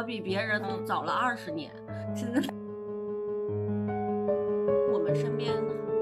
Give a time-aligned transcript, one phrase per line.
[0.00, 1.70] 我比别人都早了二十年。
[2.14, 2.40] 现在
[4.90, 5.52] 我们身边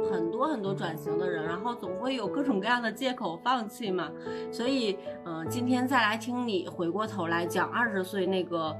[0.08, 4.08] 很多很多转型的人，然后总会有各种各样的借口放弃嘛。
[4.52, 8.72] 所以，嗯、今天再来听你回过头来讲二十岁那个，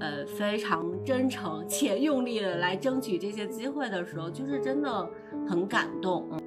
[0.00, 5.10] 呃，非常真诚且用力的来争取这些机会的时候，就是真的
[5.46, 6.26] 很感动。
[6.32, 6.40] 嗯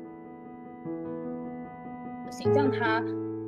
[2.31, 3.02] 形象它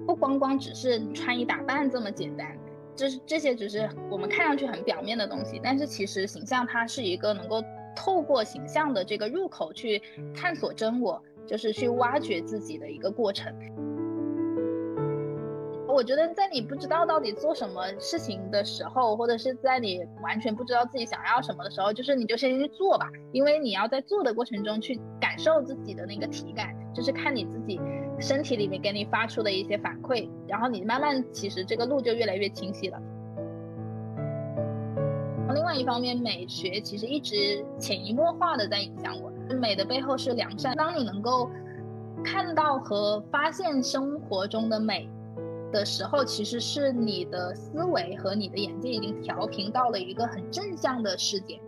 [0.05, 2.55] 不光光只是穿衣打扮这么简单，
[2.99, 7.63] 这是这些只是我们看上去很表面的东西，但是其实形象它是一个能够
[7.95, 10.01] 透过形象的这个入口去
[10.35, 13.55] 探索真我，就是去挖掘自己的一个过程。
[15.99, 27.81] 我觉得在你不知道到底做什么事情的时候，或者是在你完全不知道自己想要什么的时候，就是你就先去做吧，因为你要在做的过程中去感受自己的那个体感，就是看你自己
[28.17, 32.97] 身体里面给你发出的一些反馈，然后你慢慢其实这个路就越来越清晰了。
[35.53, 39.29] 另外一方面，美学其实一直潜移默化的在影响我。
[39.53, 41.49] 美的背后是良善，当你能够
[42.23, 45.09] 看到和发现生活中的美
[45.71, 51.59] 的时候，其实是你的思维和你的眼界已经调频到了一个很正向的世界。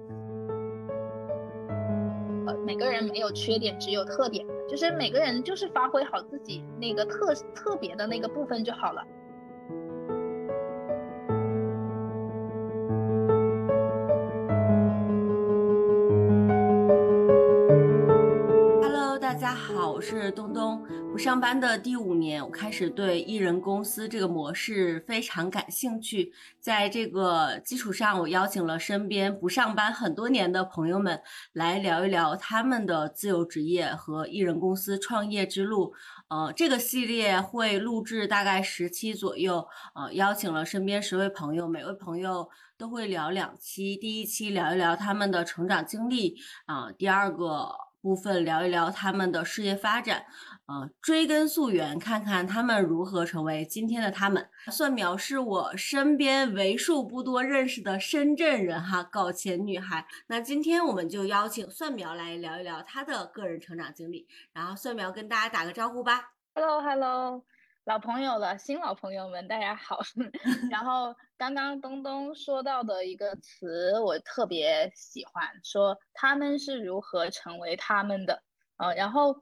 [2.47, 9.03] 呃，每个人没有缺点，只有特点，就是每个人就是发挥好自己那个特特别的那个部分就好了。
[19.19, 20.80] 大家好，我是东东。
[21.12, 26.31] 不上班的第五年，我开始对艺人公司这个模式非常感兴趣。
[26.62, 35.94] 在这个基础上，我邀请了身边不上班很多年的朋友们来聊一聊他们的自由职业和艺人公司创业之路。
[36.30, 43.98] 呃，这个系列会录制大概十期左右，呃，邀请了身边十位朋友，每位朋友都会聊两期。
[43.98, 47.70] 第一期聊一聊他们的成长经历，啊、第二个
[48.02, 50.26] 部分聊一聊他们的事业发展，
[50.71, 54.49] 啊，追根溯源，看看他们如何成为今天的他们。
[54.71, 60.08] 蒜苗是我身边为数不多认识的深圳人哈，搞钱女孩。
[60.27, 66.32] 那今天我们就邀请蒜苗来聊一聊她的个人成长经历，然后蒜苗跟大家打个招呼吧。
[66.55, 67.43] Hello Hello，
[67.83, 69.99] 老朋友了，新老朋友们大家好。
[70.71, 78.42] 然后刚刚东东说到的一个词，我特别喜欢，说他们是如何成为他们的。
[78.77, 79.36] 呃，然后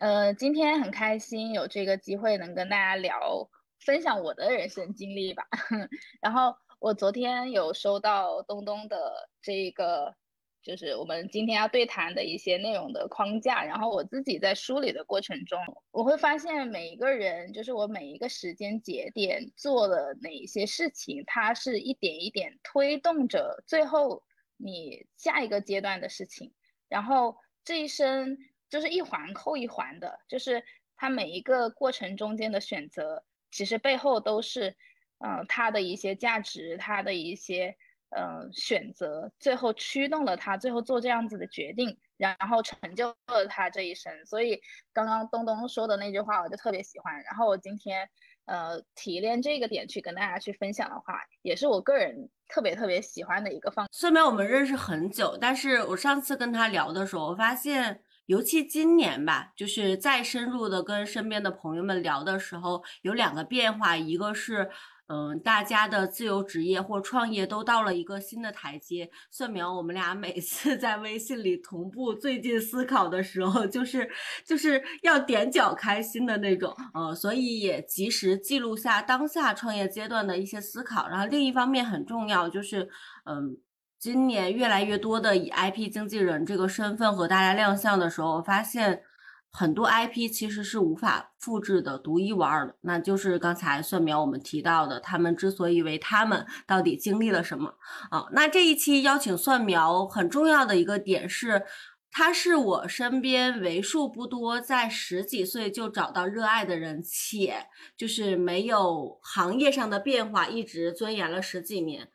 [0.00, 3.50] 呃，今天很开心有这个机会能跟大家聊，
[3.80, 5.46] 分享我的人生经历吧。
[6.22, 10.14] 然后我昨天有收到东东的这个。
[10.62, 15.58] 就是我们今天要对谈的一些内容的框架，然后我自己在梳理的过程中，
[15.90, 24.22] 我会发现每一个人，就是我每一个时间节点做了哪一些事情，它是一点一点推动着最后
[24.58, 26.52] 你下一个阶段的事情，
[26.90, 28.36] 然后这一生
[28.70, 30.64] 就是一环扣一环的，就是
[30.96, 34.74] 他每一个过程中间的选择，其实背后都是，
[35.18, 37.76] 嗯，他的一些价值，他的一些。
[38.12, 44.12] 呃，选择最后驱动了他最后做这样子的决定，然后成就了他这一生。
[44.26, 44.60] 所以
[44.92, 47.22] 刚刚东东说的那句话，我就特别喜欢。
[47.22, 48.10] 然后我今天
[48.46, 53.86] 呃提炼这个点去跟大家去分享的话，也是我个人特别特别喜欢的一个方。
[53.92, 58.02] 虽然我们认识很久，但是我上次跟他聊的时候，我发现。
[58.30, 64.70] 尤其今年吧，就是再深入的跟身边的朋友们聊的时候，有两个变化，一个是，
[65.08, 69.10] 嗯，大家的自由职业或创业都到了一个新的台阶。
[69.32, 74.08] 蒜苗，我们俩每次在微信里同步最近思考的时候，就是
[74.46, 81.08] 就是要点脚开心的那种，呃，所以也及时记录下当下创业阶段的一些思考。
[81.08, 82.88] 然后另一方面很重要，就是，
[83.24, 83.56] 嗯。
[84.00, 89.02] 今年越来越多的以 IP 经纪人这个身份和大家亮相的时候，我发现
[89.50, 92.74] 很多 IP 其实是无法复制的、独一无二的。
[92.80, 97.74] 那就是刚才蒜苗我们提到的，他们之所以为他们，到底经历了什么
[98.10, 98.24] 啊？
[98.32, 101.62] 那这一期邀请蒜苗很重要的一个点是，
[102.10, 107.66] 他是我身边为数不多在十几岁就找到热爱的人，且
[107.98, 112.08] 就是没有行业上的变化，一直钻研了十几年。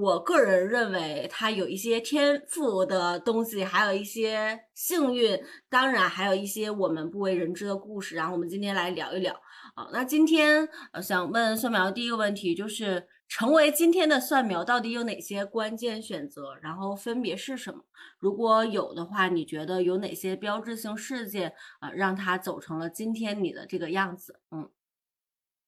[0.00, 8.16] 我个人认为他有一些天赋的东西，还有一些幸运，当然还有一些我们不为人知的故事。
[8.16, 9.34] 然后我们今天来聊一聊
[9.74, 9.88] 啊。
[9.92, 16.54] 那今天呃想问蒜苗第一个问题就是，成为今天的蒜苗到底有哪些关键选择？
[16.60, 17.84] 然后分别是什么？
[18.18, 24.40] 如果有的话，你觉得有哪些标志性事件啊、让他走成了今天你的这个样子？
[24.50, 24.68] 嗯。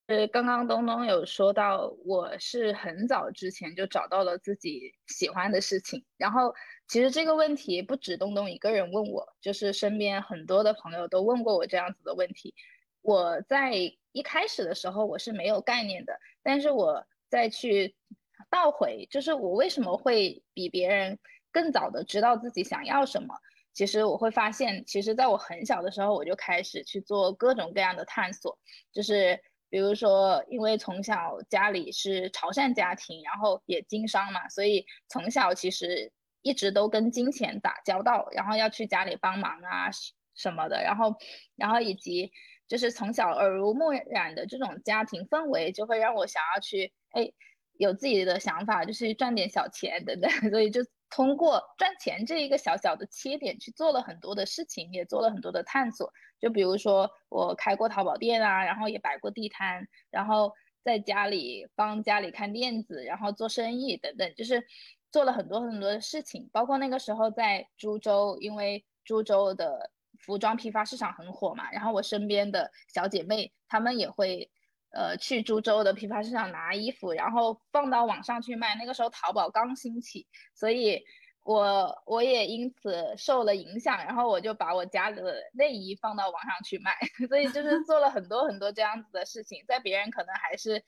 [0.06, 6.04] 呃，刚刚东东有说到，我是很早之前就找到了自己喜欢的事情。
[6.16, 6.54] 然后，
[6.86, 12.54] 其实这个问题不止东东一个人问我，就是身边很多的朋友都问过我这样子的问题。
[13.02, 13.72] 我在
[14.12, 17.96] 一开始的时候我是没有概念的，但是我再去
[18.48, 21.18] 倒回，就是我为什么会比别人
[21.50, 23.34] 更早的知道自己想要什么？
[23.72, 28.56] 其实我会发现，其实在我很小的时候我就开始去做各种各样的探索，
[28.92, 29.42] 就是。
[29.68, 39.90] 比如说，因为从小家里是潮汕家庭，然后也经商嘛，所以从小其实一直都跟金钱打交道，然后要去家里帮忙啊
[40.34, 41.14] 什么的，然后，
[41.56, 42.30] 然后以及
[42.68, 47.30] 就是从小耳濡目染的这种家庭氛围，就会让我想要去哎
[47.78, 50.80] 有自己的想法，就是赚点小钱等等，所以就。
[51.08, 56.12] 通过赚钱这一个小小的切点去做了很多的事情，也做了很多的探索。
[56.40, 64.62] 就比如说我开过淘宝店啊，然后也摆过地摊，然后在家里帮家里看店子，然后做生意等等，就是
[65.10, 66.48] 做了很多很多的事情。
[66.52, 74.50] 包括那个时候在株洲，因为株洲的服装批发市场很火嘛，然后我身边的小姐妹她们也会。
[74.96, 78.74] 呃，去株洲的批发市场拿衣服，然后放到网上去卖。
[78.76, 81.04] 那个时候淘宝刚兴起，所以
[81.42, 86.96] 我我也因此受了影响，然后我就把我家里的内衣放到网上去卖。
[87.28, 90.82] 所以就是做了很多很多这样子的事情，在别人可能还是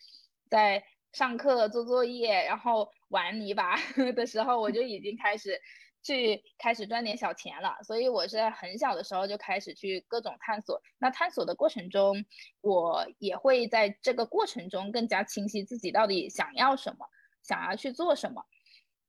[0.49, 0.83] 在
[1.13, 3.77] 上课做作业，然后玩泥巴
[4.17, 5.61] 的时候，我就已经开始。
[6.03, 10.81] 去开始赚点小钱了，所以我是在很小的时候就开始去各种探索。
[10.99, 12.25] 那探索的过程中，
[12.61, 17.07] 我也会在这个过程中更加清晰自己到底想要什么，
[17.43, 18.45] 想要去做什么。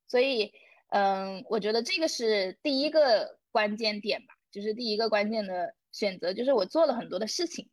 [0.06, 0.52] 所以，
[0.88, 7.70] 嗯，我觉得这个是第一个关键点吧，就是第一个关键的选择，就是我做了很多的事情。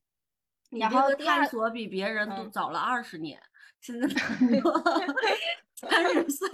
[0.70, 3.42] 然后探索比别人都早了二十年，
[3.82, 4.08] 现在。
[5.80, 6.50] 三十岁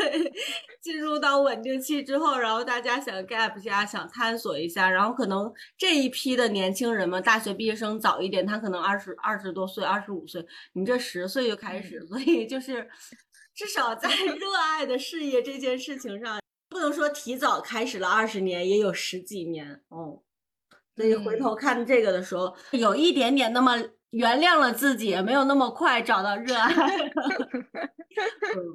[0.82, 12.90] 进入到稳定期之后，然后大家想 gap 一下，想探索一下，然后可能这一批的年轻人嘛，大学毕业生早一点，他可能二十二十多岁，二十五岁，你这十岁就开始，所以就是
[13.56, 20.22] 至少在 热爱的事业这件事情上，不能说提早开始了二十年，也有十几年哦。
[20.96, 23.78] 所以回头看这个的时候，有一点点那么
[24.12, 26.74] 原谅了自己，没有那么快找到热爱。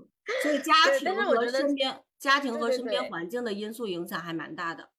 [0.42, 4.90] 所以家庭和身边家庭和身边环境的因素影响还蛮大的，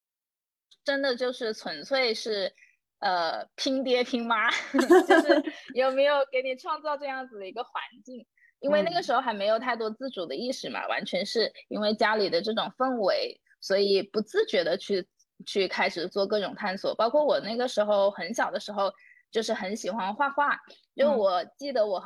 [0.83, 2.53] 真的就是纯粹是，
[2.99, 4.49] 呃，拼爹拼妈，
[5.07, 5.43] 就是
[5.75, 8.25] 有没有给你创造这样子的一个环境？
[8.59, 15.07] 因为那个时候还没有太多自主的意识嘛，完全是因为家里的这种氛围，所以不自觉的去
[15.45, 16.95] 去开始做各种探索。
[16.95, 18.91] 包括我那个时候很小的时候，
[19.31, 20.59] 就是很喜欢画画，
[20.93, 22.03] 因为我记得我。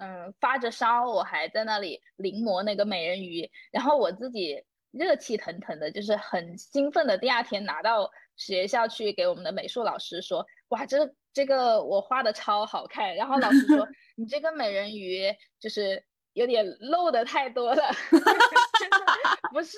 [0.00, 7.18] 嗯，发着烧，我还在那里临摹那个美人鱼，然后我自己热气腾腾的，就是很兴奋的。
[7.18, 13.14] 第二天拿到学校去给我们的美术老师说，哇，这这个我画的超好看。
[13.14, 13.86] 然后老师说，
[14.16, 17.82] 你这个美人鱼就是有点露的太多了，
[19.52, 19.76] 不是。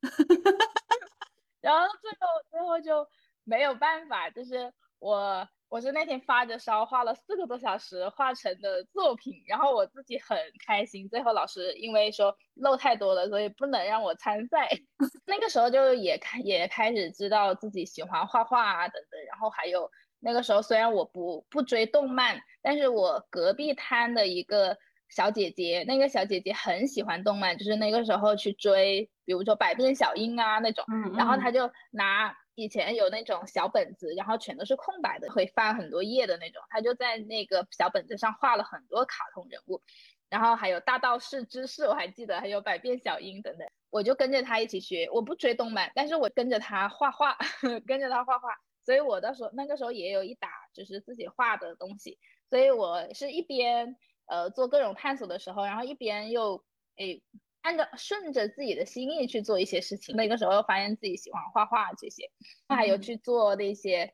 [1.60, 3.06] 然后最后最后就
[3.44, 5.46] 没有办法，就是我。
[5.72, 10.36] 我是那天发着烧画了四个多小时画成的作品，然后我自己很
[10.66, 11.08] 开心。
[11.08, 14.68] 最后老师因为说漏太多了，所以不能让我参赛。
[15.24, 19.18] 那个时候就也开也开始知道自己喜欢画画啊等等。
[19.30, 24.76] 然后还有那个时候虽然我不不追动漫，但是我隔壁摊的一个
[25.08, 30.84] 小姐姐，那个小姐姐很喜欢动漫，就是那个时候去追，比如说百变小樱啊那种，
[31.16, 32.36] 然后她就拿。
[32.54, 36.62] 以前有那种小本子，然后全都是空白的，会翻很多页的那种。
[36.68, 39.80] 他就在那个小本子上画了很多卡通人物，
[40.28, 43.66] 然后还有大道士知识，我还记得，还有百变小樱等等。
[43.88, 47.36] 我就跟着他一起学，我不追动漫，但是我跟着他画画，
[47.86, 48.50] 跟着他画画。
[48.84, 52.18] 所以我到时候那个时候也有一打，就是自己画的东西。
[52.50, 56.62] 所以我是一边呃做各种探索的时候，然后一边又
[56.96, 57.22] 诶。
[57.62, 62.28] 按照顺着自己的心意去做一些事情，那个时候发现自己喜欢画画这些，
[62.68, 64.12] 还有去做那些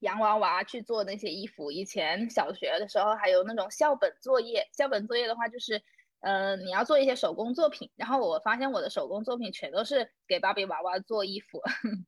[0.00, 1.72] 洋娃娃，去做那些衣服。
[1.72, 5.82] 以前小学的时候还有那种校本作业，校本作业的话就是，
[6.20, 7.90] 呃，你要做一些手工作品。
[7.96, 11.62] 然后我发现我的手工作品全都是给芭比娃娃做衣服，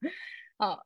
[0.58, 0.84] 哦，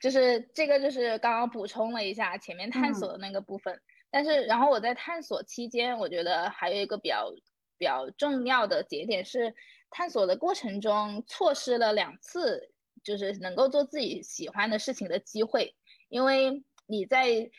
[0.00, 3.80] 就是这个就是刚刚补充了一下前面探索的那个部分。
[4.10, 7.32] 但是然后我在探索期间，我觉得还有一个比较。
[7.78, 9.54] 比较重要的节点是
[9.88, 15.74] 探索的过程中错失了两次，就是能够做自己喜欢的事情的机会。
[16.08, 17.50] 因为你在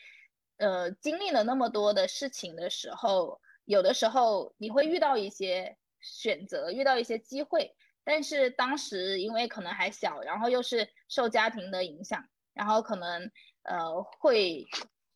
[0.58, 7.74] 呃，经历了那么多的事情的时候，有的时候你会遇到一些选择，遇到一些机会，
[8.04, 12.22] 但是当时因为可能还小，然后又是受家庭的影响，
[12.52, 13.30] 然后可能
[13.62, 14.66] 呃会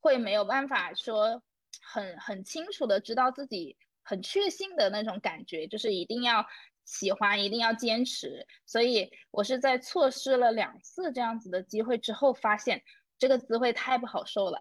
[0.00, 1.42] 会没有办法说
[1.82, 6.46] 很很清楚的知道自己很确信的那种感觉，就是一定要
[6.84, 8.46] 喜欢，一定要坚持。
[8.66, 12.82] 所以我是在错失了两次这样子的机会之后，发现。
[13.16, 14.58] 这个滋味太不好受了，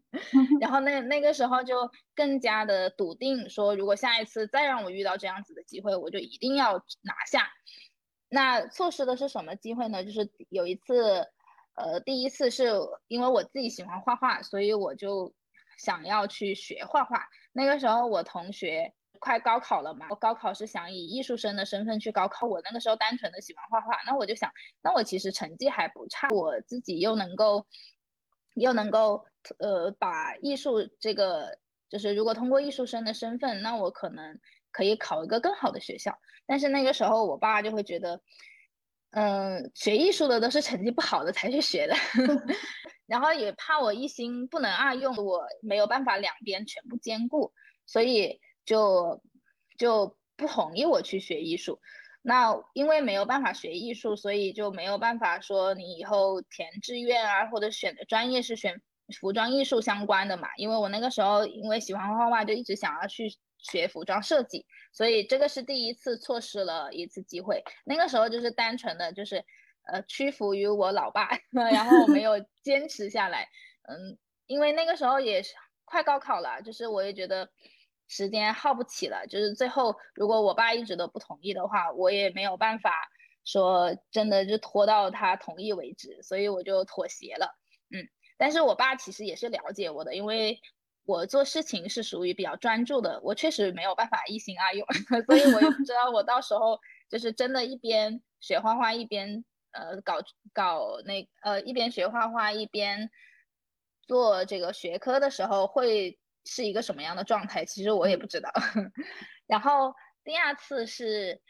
[0.60, 7.48] 然后那那个时候就更加的笃定，说如果下一次再让我遇到这样子的机会，我就一定要拿下。
[8.28, 10.04] 那错失的是什么机会呢？
[10.04, 11.26] 就是有一次，
[11.76, 12.72] 呃，第一次是
[13.08, 15.34] 因为我自己喜欢画画，所以我就
[15.78, 17.26] 想要去学画画。
[17.54, 22.46] 那个时候我同学快高考了嘛，我高考是想以艺术生的身份去高考。
[22.46, 27.66] 我那个时候单纯的喜欢画画，那我就想，那我其实成绩还不差，我自己又能够。
[28.56, 29.26] 又能够
[29.58, 31.58] 呃把艺术这个，
[31.88, 34.38] 就是如果通过艺术生的身份，那我可能
[34.70, 36.16] 可以考一个更好的学校。
[36.46, 38.20] 但是那个时候我爸就会觉得，
[39.16, 41.94] 嗯，学艺术的都是成绩不好的才去学的，
[43.06, 47.52] 然后也怕我一心不能二用，我没有办法两边全部兼顾，
[47.86, 49.22] 所以就
[49.78, 51.78] 就不同意我去学艺术。
[52.22, 58.80] 那因为没有办法学艺术，所以就没有办法说你以后填志愿啊，或者选的专业是选
[59.20, 60.48] 服装艺术相关的嘛。
[60.56, 63.30] 因为我那个时候因为喜欢画画，就一直想要去
[63.64, 67.64] 学服装设计，所以这个是第一次错失了一次机会。
[67.84, 69.44] 那个时候就是单纯的就是
[69.92, 73.48] 呃屈服于我老爸， 然后我没有坚持下来。
[73.88, 74.16] 嗯，
[74.46, 75.52] 因为那个时候也是
[75.84, 77.50] 快高考了，就是我也觉得。
[78.06, 82.92] 时间耗不起了，就是最后如果我爸一直都不同意的话，我也没有办法
[83.46, 87.58] 说真的就拖到他同意为止，所以我就妥协了。
[87.88, 88.06] 嗯，
[88.36, 90.60] 但是我爸其实也是了解我的，因为
[91.04, 94.86] 我做事情是属于比较专注的，我确实没有办法一心二用，
[95.26, 100.18] 所以我也不知道我到时候就是真的一边学画画一边呃搞
[100.52, 103.10] 搞那呃一边学画画一边
[104.06, 106.18] 做这个学科的时候会。
[106.46, 107.64] 是一个什么样的状态？
[107.64, 108.50] 其实我也不知道。
[109.48, 109.94] 然后
[110.24, 111.40] 第二次是，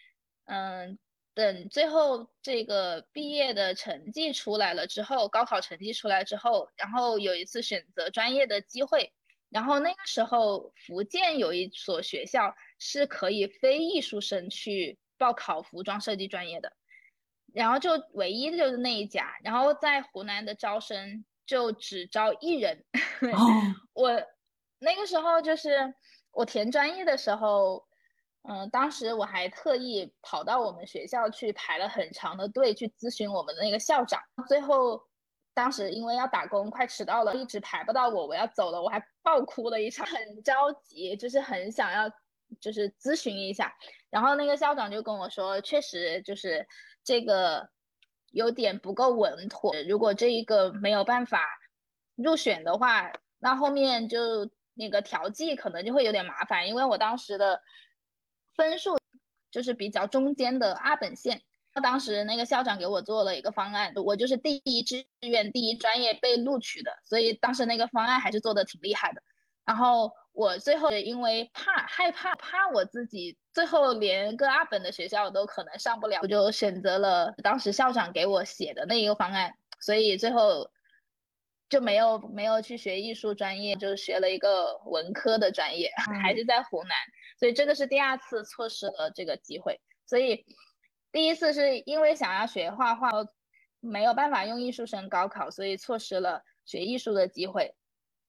[0.44, 0.96] 嗯，
[1.34, 9.12] 等最后这个毕业的成绩出来了之后，高考成绩出来之后，然后有一次选择专业的机会。
[9.50, 16.72] 然后那个时候，福建有一所学校是可以非艺术生去报考服装设计专业的，
[17.52, 19.36] 然后就唯一的就是那一家。
[19.42, 22.84] 然后在湖南的招生就只招一人。
[23.94, 24.22] 我。
[24.80, 25.94] 那个时候就是
[26.30, 27.86] 我填专业的时候，
[28.42, 34.20] 嗯，当时我还特意跑到我们学校去排了很长的队去咨询我们的那个校长。
[34.46, 35.00] 最后，
[35.54, 42.10] 当时因为要打工，快迟到了，一直排不到我，我要走了，我还爆哭了一场，很着急，就是很想要，
[42.60, 43.72] 就是咨询一下。
[44.10, 46.66] 然后那个校长就跟我说，确实就是
[47.02, 47.70] 这个
[48.32, 51.40] 有点不够稳妥，如果这一个没有办法
[52.16, 54.50] 入选的话，那后面就。
[54.76, 57.62] 那个调剂可能就会有点麻烦，因为我当时的
[58.56, 58.98] 分数
[59.48, 61.40] 就是比较中间的二本线。
[61.82, 69.22] 当时那个校长给我做了一个方案，我就是第一志愿第一专业被录取的，所以当时那个方案还是做的挺厉害的。
[69.64, 80.70] 然后我最后因为怕害怕怕我自己最后连个二本的学校都可能上不了，我就选择了当时校长给我写的那一个方案，所以最后。
[81.70, 85.90] 就没有没有去学艺术专业，就学了一个文科的专业，
[86.22, 86.90] 还是在湖南，
[87.40, 89.80] 所以这个是第二次错失了这个机会。
[90.06, 90.44] 所以
[91.14, 93.08] 第一次是因为想要学画画，
[93.78, 97.72] 没有办法用艺术生高考，所以错失了学艺术的机会。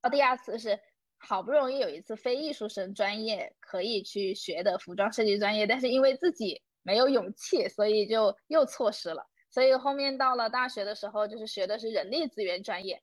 [0.04, 0.80] 到第二次是
[1.18, 9.26] 好不容易有一次非艺术生专业可以去学的服装设计专业，但是因为自己没有勇气，所以就又错失了。
[9.50, 13.02] 所以后面到了大学的时候，就是学的是人力资源专业。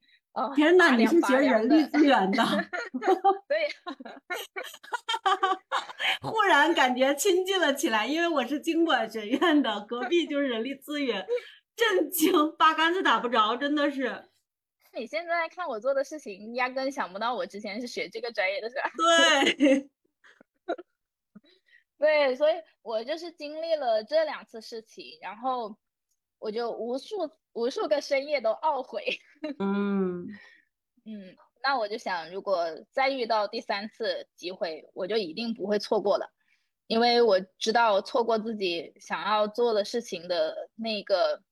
[0.55, 2.43] 天哪，你是学人力资源的？
[3.47, 3.69] 对，
[6.23, 11.27] 忽然感觉亲近了起来，因为我是经管学院的，隔壁就是人力资源，
[11.77, 14.31] 震惊，八竿子打不着，真的是。
[14.95, 18.91] 你现在看我做的事情，压根想不到我之前是学这个专业的，是吧？
[18.97, 19.91] 对，
[21.99, 25.77] 对，所以我就是经历了这两次事情，然后
[26.39, 27.31] 我就无数。
[27.53, 29.19] 无数个深夜都懊悔。
[29.59, 30.27] 嗯
[31.05, 36.33] 嗯，那我就想，如果再遇到第三次机会，我就一定不会错过了，
[36.87, 41.43] 因为我知道错过自己想要做的事情的那个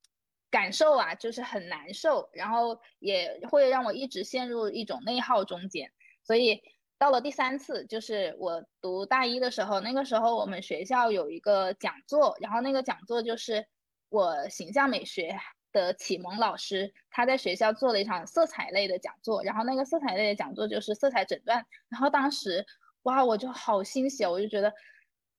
[0.50, 5.92] 感受啊，就是很难受，然后也会让我一直陷入一种内耗中间。
[6.22, 6.62] 所以
[6.98, 13.66] 到了第三次，就是我读大一的时候，那个时候我们学校有一个讲座，然后那个讲座就是
[14.10, 15.36] 我形象美学
[15.72, 22.64] 的启蒙老师，他在学校做了一场色彩类的讲座，然后那个色彩类的讲座就是色彩诊断，然后当时
[23.02, 24.72] 哇，我就好欣喜，我就觉得。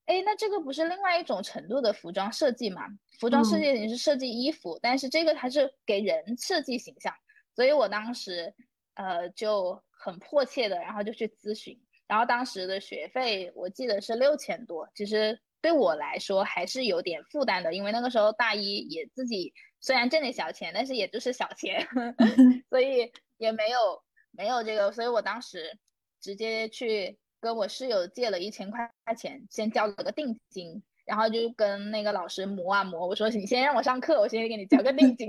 [0.06, 2.82] 哎，那这个不是另外一种程度的服装设计嘛？
[3.20, 7.14] 服装设计你是设计衣服，但是这个还是给人设计形象，
[7.54, 8.52] 所以我当时
[8.94, 21.86] 呃就很迫切的，然后就去咨询，然后当时的学费我记得是六千多，其实对我来说还是有点负担的，因为那个时候大一也自己虽然挣点小钱，但是也就是小钱，
[22.70, 25.78] 所以也没有没有这个，所以我当时
[26.18, 27.18] 直接去。
[27.42, 33.08] 跟我室友借了一千块钱，先交了个定金，然后就跟那个老师磨啊磨。
[33.08, 35.28] 我说你先让我上课，我先给你交个定金。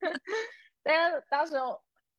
[0.82, 1.52] 但是当时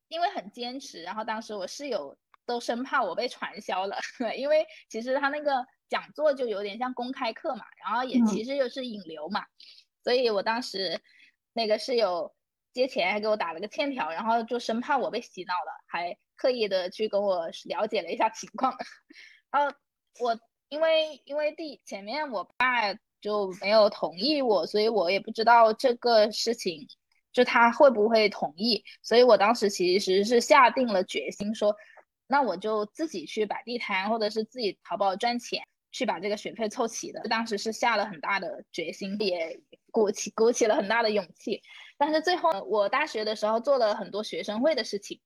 [0.06, 2.16] 因为很坚持，然后当时我室友
[2.46, 3.98] 都生怕我被传销了，
[4.38, 9.44] 因为其实他那个讲座就有点像公开课嘛，然后也其实又是引流嘛，
[10.04, 10.96] 所以我当时
[11.54, 12.34] 那个室友
[12.74, 16.14] 借钱还给我打了个欠条，然后就生怕我被洗脑了，还。
[16.36, 18.76] 刻意的去跟我了解了一下情况，
[19.52, 19.72] 然后
[20.18, 20.36] 我
[20.68, 26.88] 因为因为第前面我爸就没有同意我，所以我也不知道这个事情
[27.32, 31.72] 就他会不会同意，所以我当时其实是下定了决心说，
[32.26, 35.62] 那我就自己去摆地摊，或者是自己淘宝赚钱
[35.94, 37.22] 去把这个学费凑齐的。
[37.30, 39.60] 当时是下了很大的决心，也
[39.92, 41.62] 鼓起鼓起了很大的勇气，
[41.96, 45.20] 但是最后我大学的时候做了很多学生会的事情。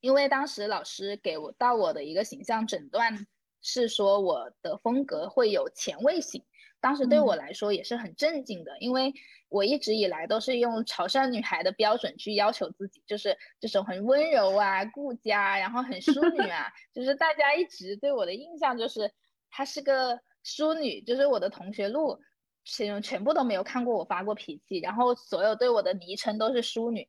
[0.00, 3.26] 因为当时老师给我到我的一个形象诊断
[3.60, 6.44] 是说我的风格会有前卫性，
[6.80, 9.12] 当时对我来说也是很震惊的，因为
[9.48, 19.12] 我一直以来都是用潮汕女孩的标准去要求自己，就是这种很温柔啊、顾家，然后很淑女啊，就是大家一直对我的印象就是
[19.50, 22.18] 她是个淑女，就是我的同学录
[22.64, 27.08] 全全部都没有看过我发过脾气，然后所有对我的昵称都是淑女。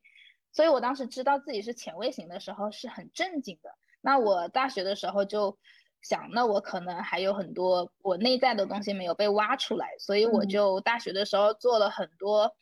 [0.52, 3.70] 所以我当时知道自己是前卫型的时候是很震惊的。
[4.00, 5.56] 那我大学的时候就
[6.02, 12.56] 想，那我可能还有很多我内在的东西没有被挖出来，所以我就大学的时候做了很多，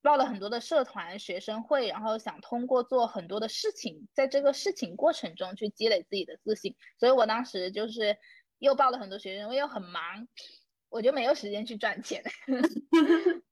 [0.00, 6.76] 报了很多的社团、学生会，然后想通过做很多的事情，在这个事情过程中去积累自己的自信。
[6.98, 8.16] 所以我当时就是
[8.60, 10.28] 又报了很多学生我，又很忙，
[10.88, 12.22] 我就没有时间去赚钱。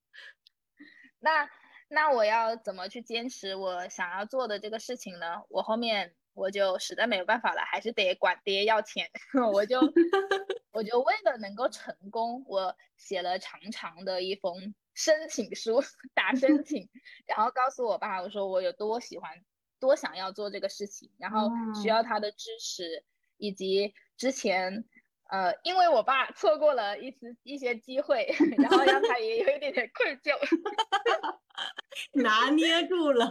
[1.18, 1.50] 那。
[1.90, 5.42] 那我要怎么去坚持我想要做的这个事情呢？
[5.48, 9.08] 我后面我就实在没有办法了，还是得管爹要钱。
[9.54, 9.80] 我就
[10.70, 16.90] 我就为了能够成功，我写了长长的一封申请书，打申 请，
[17.24, 19.42] 然后告诉我爸，我说我有多喜欢，
[19.80, 21.48] 多想要做这个事情，然后
[21.80, 23.02] 需要他的支持，
[23.38, 24.84] 以及之前。
[25.28, 30.32] 呃，因为我爸错过了一次一些机会， 然后让他也有一点点愧疚，
[32.22, 33.30] 拿捏住了。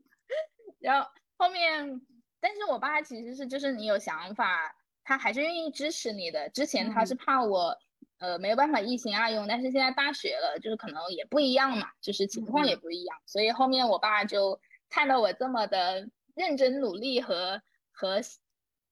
[0.80, 2.00] 然后后面，
[2.40, 6.46] 但是我爸其实是就是你有想法，他还是愿意支持你的。
[6.50, 7.74] 之前他是怕我，
[8.18, 18.20] 呃，没有办法一心二用，但是现在大学了，就是可能也不一样嘛，就是情况也不一样，所以后面我爸就看到我这么的认真努力和和。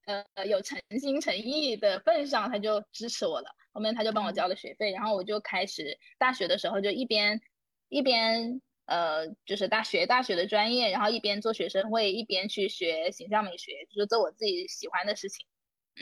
[0.06, 3.50] 呃，有诚心诚意的份上，他就支持我了。
[3.72, 7.40] 后面他就帮我交了学费，然后我就开始大学的时候就一边
[7.88, 15.44] 一边呃，就是大学大学的专业，然后一边做学生会，一边去学形象美学，就是做我自己喜欢的事情。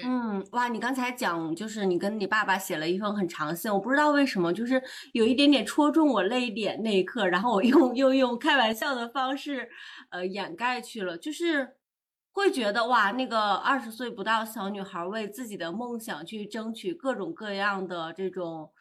[0.04, 4.82] 嗯，哇，你刚才讲就是你跟你爸爸写了一封很长信，我不知道为什么，就是
[5.14, 9.70] 有一点点戳中我泪点那一刻，然后我用又用开玩笑的方式
[10.10, 11.76] 呃掩盖去了，就是。
[12.34, 18.72] 会觉得哇，那个二十岁不到小女孩为自己的梦想去争取各种各样的这种，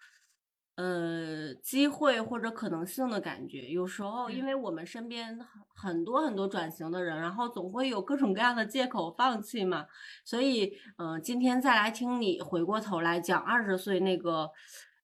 [0.75, 3.69] 呃，机会或者可能性的感觉。
[3.69, 5.39] 有时候，因为我们身边
[5.75, 9.85] 很多很多转型的人，然后总会有各种各样的借口放弃嘛。
[10.25, 14.49] 所以，嗯，今天再来听你回过头来讲二十岁那个，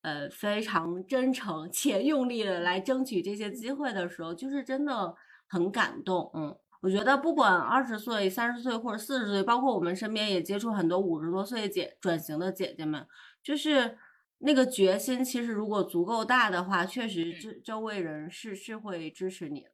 [0.01, 5.13] 呃，非常真诚且用力的来争取这些机会的时候，就是真的
[5.47, 6.57] 很感动，嗯。
[6.81, 13.05] 我觉得不管二十岁、三十岁或者四十岁，包括我们身边也接触很多五十多岁姐转型的姐姐们，
[13.43, 13.97] 就是
[14.37, 19.65] 那个决心，其实如果足够大的话，确实周周围人是是会支持你。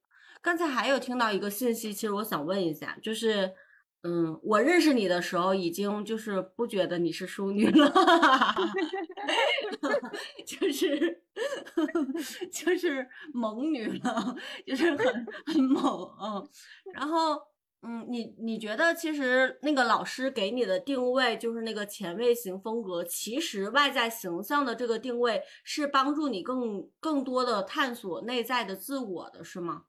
[0.41, 3.53] 刚才还有听到一个信息，其实我想问一下，就是。
[4.05, 7.91] 嗯，我认识你的时候已经就是不觉得你是淑女了，
[10.45, 11.23] 就是
[12.53, 15.83] 就是猛女了，就是很很猛，
[16.21, 16.47] 嗯，
[16.93, 17.41] 然后。
[17.87, 29.83] 嗯，你你觉得其实那个老师给你的定位就是那个前卫型风格，其实外在形象的这个定位是帮助你更更多的探索内在的自我的是吗？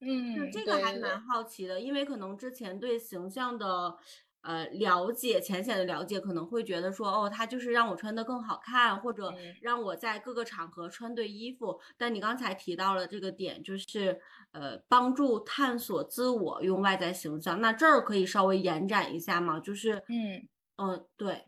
[0.00, 3.96] 嗯，这个还蛮好奇的，因为可能之前对形象的。
[4.42, 11.80] 呃，了解浅显的了解，可能会觉得说，哦，他就是让我穿的更好看，或者让我在各个场合穿对衣服。
[11.98, 14.20] 但你刚才提到了这个点，就是
[14.52, 17.60] 呃，帮助探索自我用外在形象。
[17.60, 19.58] 那这儿可以稍微延展一下吗？
[19.58, 21.46] 就是，嗯嗯，对，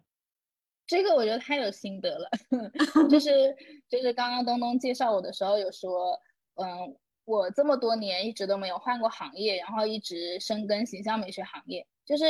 [0.85, 2.29] 这个我觉得太有心得了。
[3.09, 3.55] 就是
[3.89, 6.19] 就是刚刚东东介绍我的时候有说，
[6.57, 6.97] 嗯，
[7.29, 12.25] 我这么多年一直都没有换过行业，然后一直深耕形象美学行业，就是。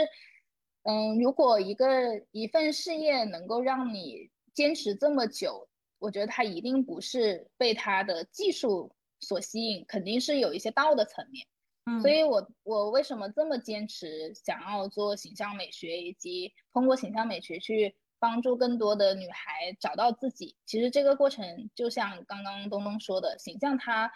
[0.85, 1.87] 嗯，如果一个
[2.31, 11.47] 一份事业能够让你坚持这么久，我觉得它一定不是被它的技术所吸引，肯定是有一些道的层面。
[11.85, 20.57] 嗯，所以我我为什么这么坚持想要做形象美学，以及通过形象美学去帮助更多的女孩找到自己？
[20.65, 24.11] 其实这个过程就像刚刚东东说的，形象它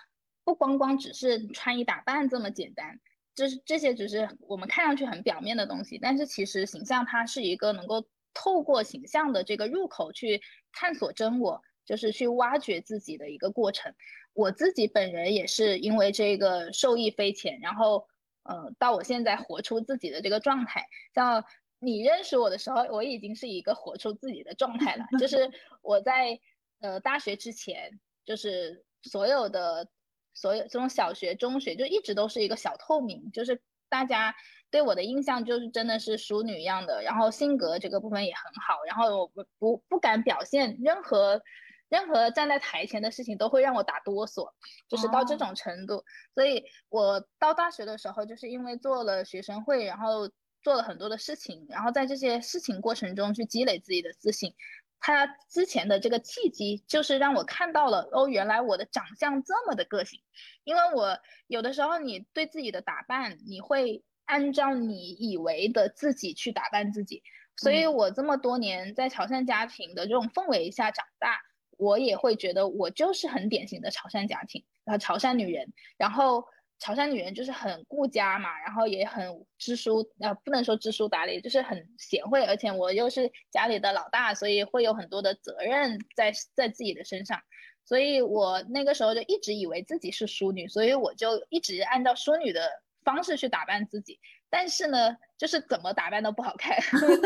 [0.45, 3.01] 不光光只是穿衣打扮这么简单。
[3.35, 13.95] 这是这些只是我们看上去很表面的东西，但是其实形象它是一个能够透过形象的这个入口去探索真我，就是去挖掘自己的一个过程。
[14.35, 18.07] 我自己本人也是因为这个受益匪浅，然后
[18.43, 20.87] 呃，到我现在活出自己的这个状态。
[21.15, 21.43] 像
[21.79, 25.07] 你认识我的时候，我已经是一个活出自己的状态了。
[25.19, 25.51] 就是
[25.81, 26.39] 我在
[26.81, 29.89] 呃大学之前，就是所有的。
[30.35, 34.35] 所有这种小学、中学就一直都是一个小透明，就是大家
[34.71, 41.42] 对我的印象就是真的是淑女一样的，然后性格这个部分也很好，然后我不不不敢表现任何
[41.88, 44.51] 任何站在台前的事情都会让我打哆嗦，
[44.88, 46.03] 就是到这种程度。
[46.35, 50.31] 所以我到大学的时候，就是因为做了学生会，然后
[50.62, 54.55] 做了很多的事情，然后在这些事情过程中去积累自己的自信。
[55.03, 60.21] 他之前的这个契机，就是让我看到了哦，原来我的长相这么的个性。
[60.62, 67.25] 因为我有的时候，你对自己的打扮，你会按照你以为的自己去打扮自己。
[67.57, 71.41] 所以我这么多年在潮汕家庭的这种氛围下长大，
[71.77, 76.45] 我也会觉得我就是很典型的潮汕家庭，然后潮汕女人，然后。
[76.83, 87.40] 潮汕女人就是很顾家嘛，然后也很知书，呃，不能说知书达理，就是很贤惠，而且我又是家里的老大，所以会有很多的责任在在自己的身上，
[87.85, 92.68] 所以我那个时候就一直以为自己是淑女，所以我就一直按照淑女的
[93.05, 94.18] 方式去打扮自己，
[94.51, 97.16] 但是呢，就是怎么打扮都不好看， 就是，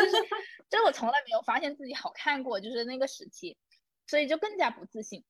[0.68, 3.56] 就我从来没有发现自己好看过，就是那个时期，
[4.06, 5.24] 所以就更加不自信。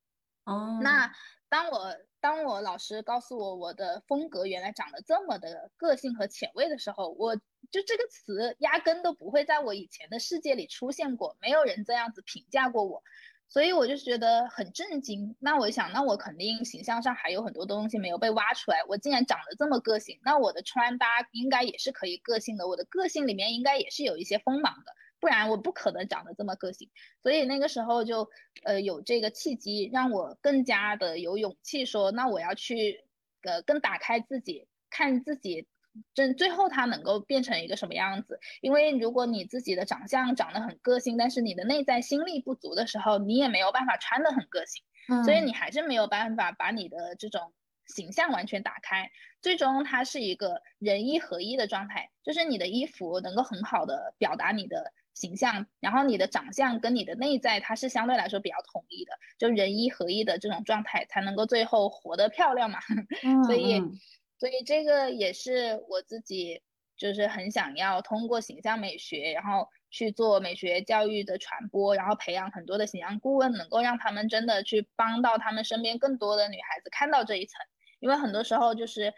[0.46, 1.12] 哦，那
[1.48, 1.96] 当我。
[2.18, 13.00] 当我老师告诉我我的风格原来长得这么的个性和前卫的时候，我就这个词压根都不会在我以前的世界里出现过，没有人这样子评价过我，
[13.46, 15.36] 所以我就觉得很震惊。
[15.38, 18.82] 那我想，那我肯定形象上还有很多东西没有被挖出来。
[18.88, 24.92] 我竟然长得这么个性，那我的穿搭应该也是可以个性的，我的个性里面应该也是有一些锋芒的。
[25.18, 26.90] 不然我不可能长得这么个性，
[27.22, 28.28] 所以那个时候就，
[28.64, 33.02] 呃，有这个契机，让我更加的有勇气说，那我要去，
[33.42, 35.66] 呃，更打开自己，看自己，
[36.14, 38.38] 真最后他能够变成一个什么样子。
[38.60, 44.84] 因为如果你自己的长相长得很个性，但是你的内在心力不足的时候，你也没有办法穿得很个性，
[45.24, 47.54] 所以你还是没有办法把你的这种
[47.86, 49.10] 形象完全打开。
[49.40, 54.92] 最终它是一个人一合一的状态，就是你的衣服能够很好的表达你的。
[55.16, 62.78] 形象，然后你的长相跟你的内在，它是相对来说比较统一的，就人一合一的这种状态，才能够最后活得漂亮嘛。
[63.46, 63.80] 所以，
[64.38, 66.60] 所以这个也是我自己
[66.98, 77.58] 就是很想要通过形象美学，然后去做美学教育的传播，然后培养很多的形象顾问，能够让他们真的去帮到他们身边更多的女孩子看到这一层。
[78.00, 79.14] 因为很多时候就是，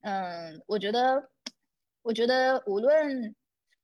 [0.00, 1.28] 嗯，我觉得，
[2.00, 3.36] 我觉得无论。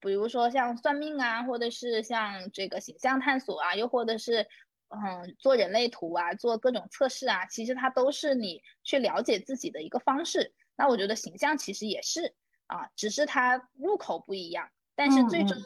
[0.02, 4.46] 比如说像算命啊，或者是像这个形象探索啊，又或者是
[4.88, 10.52] 嗯做人类图啊，做各种测试啊，其实它都是你去了解自己的一个方式。
[10.76, 12.34] 那我觉得形象其实也是
[12.66, 15.56] 啊，只是它入口不一样，但是最终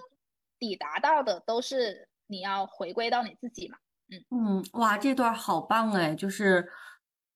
[0.58, 3.78] 抵达到的都是你要回归到你自己嘛。
[4.08, 6.70] 嗯嗯，哇，这段好棒哎，就是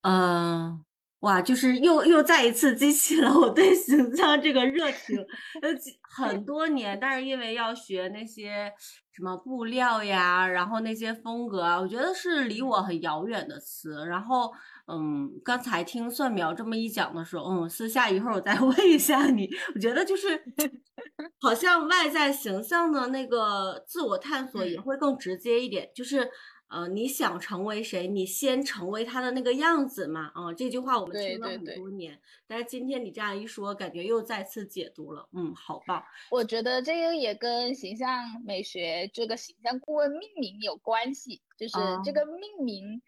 [0.02, 0.84] 嗯。
[1.20, 5.18] 哇，就是又又再一次激起了我对形象这个热情，
[5.60, 5.68] 呃，
[6.16, 8.72] 很多年，但是因为要学那些
[9.12, 14.06] 什么布料呀，然后那些风格啊，我觉得是离我很遥远的词。
[14.06, 14.50] 然后，
[14.90, 20.42] 嗯，刚才听蒜苗这么一讲的时候，嗯，私下一会儿我再 问一下你，我觉得就是
[21.38, 26.30] 好像外在形象的那个自我探索也会更直接一点，就是。
[26.70, 28.06] 呃，你想成为谁？
[28.06, 30.30] 你先成为他的那个样子嘛。
[30.34, 35.28] 啊，这句话我们听了很多年，但是今天你这样一说，感觉又再次解读了。
[35.32, 36.02] 嗯，好棒。
[36.30, 43.02] 我觉得这个也跟形象美学这个形象顾问命名有关系，就是这个命名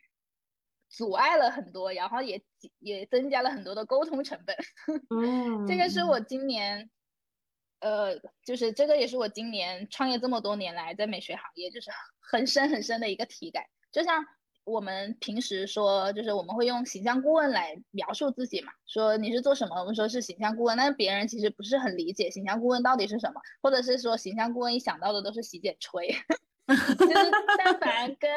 [0.89, 2.43] 阻碍了很多，然后也
[2.81, 4.57] 也增加了很多的沟通成本。
[5.11, 6.91] 嗯， 这个是我今年。
[7.83, 11.91] 呃，就是这个也是我今年创业这么多年来在美学行业就是
[12.21, 13.65] 很深很深的一个体感。
[13.91, 14.25] 就像
[14.65, 26.07] 我们平时说，就是我们会用形象顾问来描述自己嘛，说你是做什么，我们说是形象顾问，但别人其实不是很理解形象顾问到底是什么，或者是说形象顾问一想到的都是洗剪吹，
[26.69, 28.31] 就是但凡跟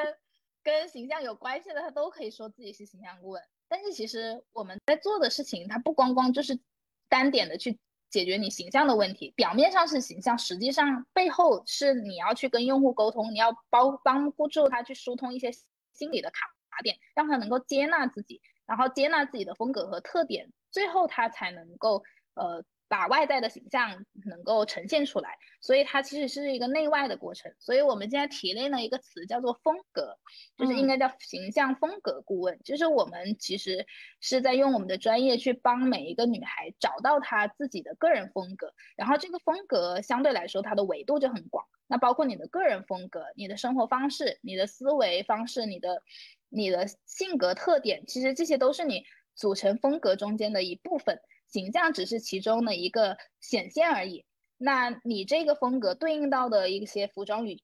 [0.63, 3.39] 跟形象有关系的，他都可以说自己是形象顾问。
[3.67, 6.59] 但是其实我们在做的事情，它不光光就是
[7.07, 7.77] 单点的去。
[8.09, 15.51] 解决你形象的问题，表面上是形象，实际上背后是你要去跟用户沟通，你要帮帮助他去疏通一些
[15.91, 22.03] 心理的卡点，让他能够接纳自己，然后接纳自己的风格和特点，最后他才能够
[22.35, 22.63] 呃。
[22.87, 27.51] 把外在的形象能够呈现出来，所以它其实是一个内外的过程。
[27.59, 30.17] 所以我们现在提炼了一个词，叫做风格，
[30.55, 32.59] 就是应该叫形象风格顾问。
[32.63, 33.85] 就是我们其实
[34.21, 38.71] 是在用我们的专业去帮每一个女孩找到她自己的个人风格。
[38.95, 46.03] 然后这个风格相对来说它的维度就很广，那包括你的个人风格、你的生活方式、你的思维方式、你的
[46.49, 51.19] 你的性格特点，其实这些都是你组成风格中间的一部分。
[51.55, 54.25] 形象只是其中的一个显现而已。
[54.57, 57.61] 那你这个风格对应到的一些服装语，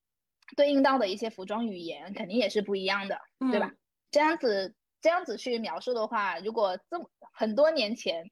[0.56, 3.19] 对应到的一些服装语言肯定也是不一样的，
[3.51, 3.73] 对吧？
[4.10, 8.23] 这样子这样子去描述的话，如果这么很多年前，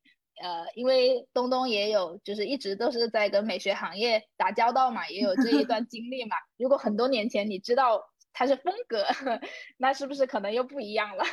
[0.42, 6.38] 呃，因为东东也有就是一直都是在跟美学行业打交道嘛，也有这一段 经历嘛。
[6.58, 9.06] 如果很多年前你知道它是风格，
[9.78, 11.26] 那是不是可能又不一样了？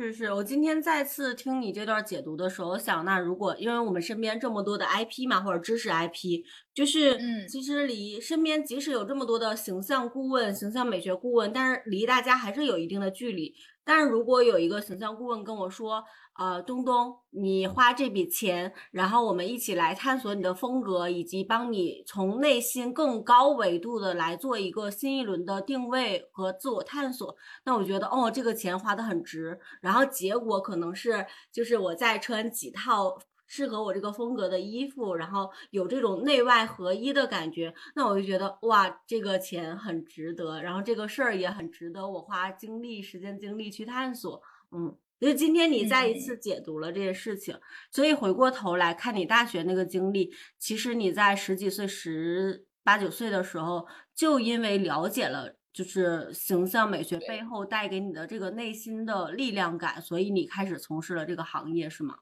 [0.00, 13.52] 是是，我今天再次听你这段解读的时候，我想，那如果因为我们身边这么多的 IP 嘛，或者知识 IP，就是，嗯，其实离身边即使有这么多的形象顾问、形象美学顾问，但是离大家还是有一定的距离。
[13.84, 16.04] 但是如果有一个形象顾问跟我说，
[16.38, 27.34] 呃，东东，你花这笔钱，然后我们一起来探索你的风格，以及帮你从内心更高维度的来做一个新一轮的定位和自我探索。
[27.64, 29.58] 那我觉得，哦，这个钱花的很值。
[29.80, 37.74] 然后结果可能是，就是我再穿几套适合我这个风格的衣服，然后有这种内外合一的感觉。
[37.96, 44.40] 那我就觉得，哇，这个钱很值得，然后这个事儿也很值得我花精力、时间、精力去探索。
[44.70, 44.96] 嗯。
[45.20, 47.58] 因为今天你再一次解读了这些事情，
[47.90, 62.18] 所以回过头来看你大学那个经历，其实你在十几岁、十八九岁的时候，就因为了解了就是形象美学背后带给你的这个内心的力量感，所以你开始从事了这个行业，是吗？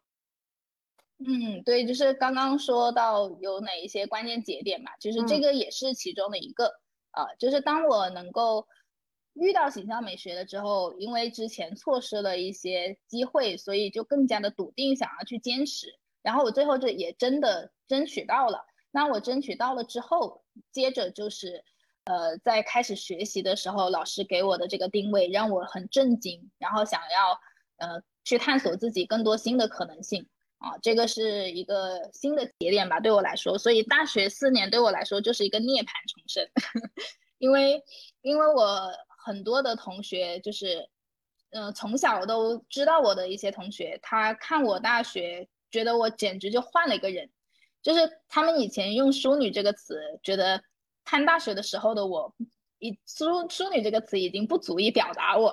[1.19, 6.67] 嗯，对，就是刚刚说到有哪一些关键节点嘛，其实这个也是其中的一个，
[7.13, 8.67] 呃，就是当我能够。
[9.39, 15.89] 遇到形象美学了之后，因为之前错失了一些机会，所以就更加的笃定想要去坚持。
[16.23, 18.65] 然后我最后就也真的争取到了。
[18.91, 21.63] 那我争取到了之后，接着就是，
[22.05, 30.27] 呃，在开始学习的时候，老师给我的这个定位让我很震惊，然后想要呃去探索自己更多新的可能性
[30.59, 33.59] 啊，这个是一个新的节点吧，对我来说。
[33.59, 36.49] 所以大学四年对我来说就是一个涅槃重生，
[37.39, 37.85] 因为
[38.23, 38.91] 因为我。
[39.27, 40.89] 很多的同学就是，
[41.51, 47.29] 嗯，从小都知道我的一些同学，他看我大学，觉得我简直就换了一个人。
[47.83, 50.63] 就是他们以前用“淑女”这个词，觉得
[51.05, 52.33] 看大学的时候的我，
[52.79, 55.53] 以“淑淑女”这个词已经不足以表达我。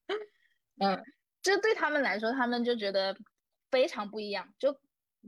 [0.80, 1.04] 嗯，
[1.42, 3.14] 这对他们来说，他们就觉得
[3.70, 4.74] 非常不一样，就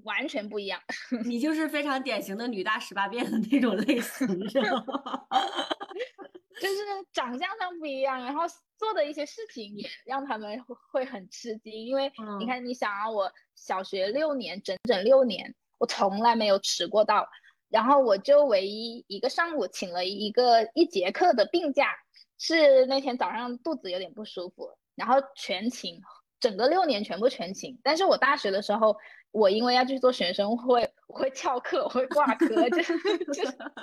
[0.05, 0.81] 完全不一样。
[1.27, 4.83] 你就是非常典型的女大十八变的那种类型，是吗？
[6.61, 6.77] 就是
[7.13, 8.43] 长相上不一样，然后
[8.79, 10.59] 做的一些事情也让他们
[10.91, 17.29] 会很吃惊，因为你看，你想啊，我小学六年，整整六年，我从来没有迟过到，
[17.69, 21.95] 然后我就唯一一个上午请了一个一节课的病假，
[22.39, 26.01] 是那天早上肚子有点不舒服，然后全勤
[26.41, 27.79] 整个六年全部全勤。
[27.83, 28.97] 但是我大学的时候，
[29.31, 32.83] 我因为要去做学生会，我会翘课，我会挂科，这
[33.33, 33.43] 这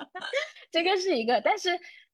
[0.72, 1.42] 这个是一个。
[1.42, 1.70] 但是，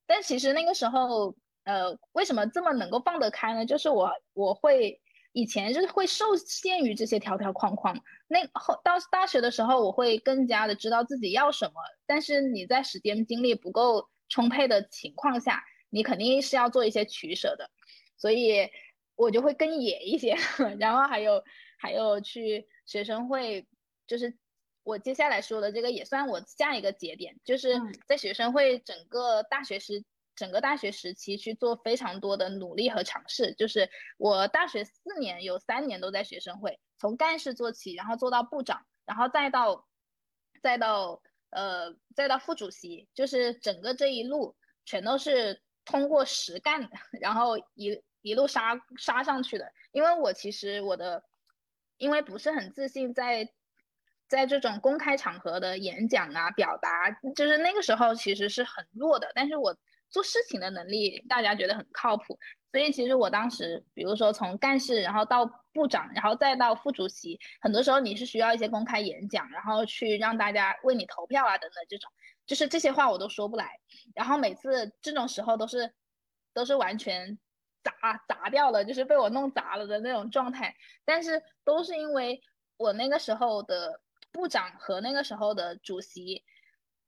[0.10, 3.64] 但其实那个时候，呃，为什么这么能够放得开呢？
[3.64, 5.00] 就是我我会。
[5.34, 7.96] 以前是会受限于这些条条框框，
[8.28, 11.74] 那后到大学的时候，我会更加的知道自己要什么。
[12.08, 17.70] 但是你在时间精力不够充沛的情况下，你肯定是要做一些取舍的。
[18.18, 18.68] 所以
[19.16, 20.36] 我就会更野一些，
[20.80, 21.44] 然后还有
[21.78, 23.68] 还有去学生会，
[24.08, 24.36] 就是
[24.84, 27.76] 我接下来说的这个也算我下一个节点，就是
[28.08, 30.04] 在学生会整个大学时。
[30.36, 39.86] 整个大学时期去做非常多的努力和尝试，就是我大学四年有三年都在学生会，从干事做起，然后做到部长，然后再到
[40.62, 46.90] 再到呃再到副主席，就是整个这一路全都是通过实干，
[47.20, 49.70] 然后一一路杀杀上去的。
[49.92, 51.22] 因为我其实我的
[51.98, 53.52] 因为不是很自信，在
[54.30, 59.76] 在这种公开场合的演讲啊表达，就是那个时候其实是很弱的，但是我。
[60.12, 62.40] 做事情的能力，大家觉得很靠谱，
[62.72, 72.12] 所以其实我当时，比如说从干事，然后到部长，然后再到副主席，很多时候你是需要一些公开演讲，然后去让大家为你投票啊等等这种，
[72.48, 73.80] 就是这些话我都说不来，
[74.16, 75.94] 然后每次这种时候都是
[76.56, 77.38] 都是完全
[77.84, 82.42] 砸砸掉了，就是被我弄砸了的那种状态，但是都是因为
[82.78, 86.44] 我那个时候的部长和那个时候的主席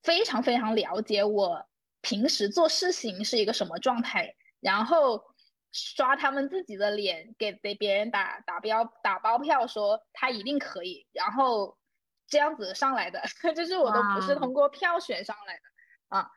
[0.02, 1.68] 非常非常了解我。
[2.02, 5.24] 平时做事情是一个什么状态，然后
[5.72, 11.78] 刷他们自己的脸，给给别人打打标打包票，说他一定可以，然后
[12.26, 13.22] 这样子上来的，
[13.56, 16.32] 就是我都不是通过票选上来的啊。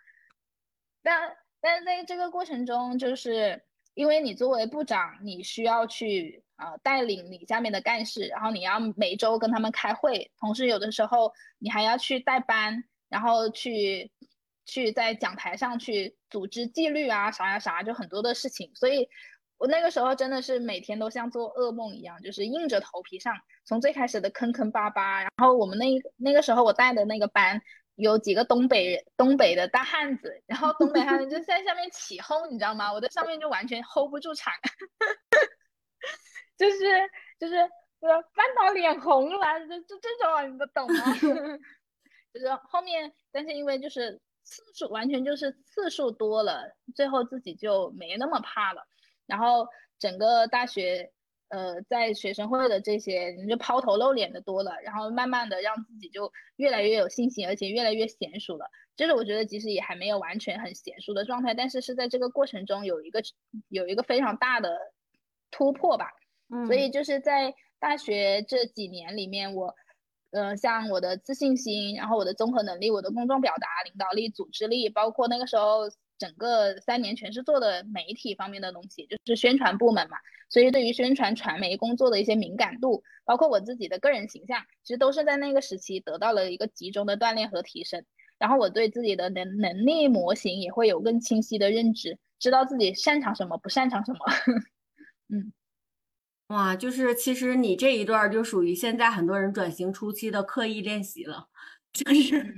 [1.03, 14.11] 但但是在这个过程中，就是因为你作为部长，你需要去啊带领你下面的干事，然后你要每周跟他们开会，同时有的时候你还要去带班，然后去。
[14.67, 18.71] 去在讲台上去组织纪律啊，啥呀啥，就很多的事情。
[18.75, 19.07] 所以，
[19.59, 23.37] 我那个时候真的是每天都像做噩梦一样，就是硬着头皮上。
[23.67, 25.85] 从最开始的坑坑巴巴，然后我们那
[26.17, 27.61] 那个时候我带的那个班
[27.95, 32.91] 有几个东北人，东北的大汉子，然后东北汉子就在下面起哄，你知道吗？
[32.91, 34.51] 我在上面就完全 hold 不住场，
[36.57, 36.79] 就是
[37.39, 37.55] 就是
[38.01, 41.15] 就是翻到脸红了，就就这种，你不懂吗？
[42.33, 44.21] 就是后面，但是因为就是。
[44.47, 48.87] 次数完全就是次数多了，最后自己就没那么怕了。
[49.25, 49.67] 然后
[49.99, 51.11] 整个大学，
[51.49, 58.67] 呃，在学生会的这些，你就抛头露脸的多了，然后慢慢的让自己就越来越有信心，而且越来越娴熟了。
[58.97, 63.23] 就是我觉得，即使也还没有完全很娴熟的状态，但是是在这个过程中有一个
[63.71, 64.79] 有一个非常大的
[65.51, 66.11] 突破吧。
[66.51, 69.75] 嗯，所以就是在大学这几年里面，我。
[70.37, 75.83] 呃，像我的自信心，然后我的综合能力，我的公众表达、领导力、组织力，包括那个时候
[76.19, 80.17] 整个三年全是做的媒体方面的东西，就是宣传部门嘛，
[80.51, 88.05] 所以对于宣传传媒工作的一些敏感度，包括我自己的个人形象，其实都是在那个时期得到了一个集中的锻炼和提升。
[88.37, 94.19] 然后我对自己的能能力模型也会有更清晰的认知，知道自己擅长什么，不擅长什么。
[95.31, 95.53] 嗯。
[96.55, 101.49] 哇，就是其实你这一段就属于现在很多人转型初期的刻意练习了，
[101.93, 102.55] 就是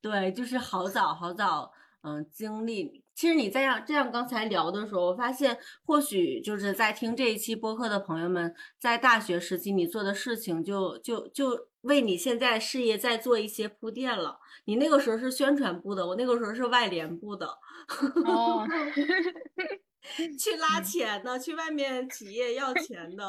[0.00, 3.02] 对，就是好早好早，嗯，经历。
[3.16, 14.38] 其实你在样这样刚才聊的时候，我发现或许就是在听这一期播客的朋友们，在大学时期你做的事情，就就就为你现在事业在做一些铺垫了。
[14.66, 17.48] 你那个时候是宣传部的，我那个时候是外联部的。
[18.24, 18.64] 哦。
[20.38, 23.24] 去拉钱的，去外面企业要钱的，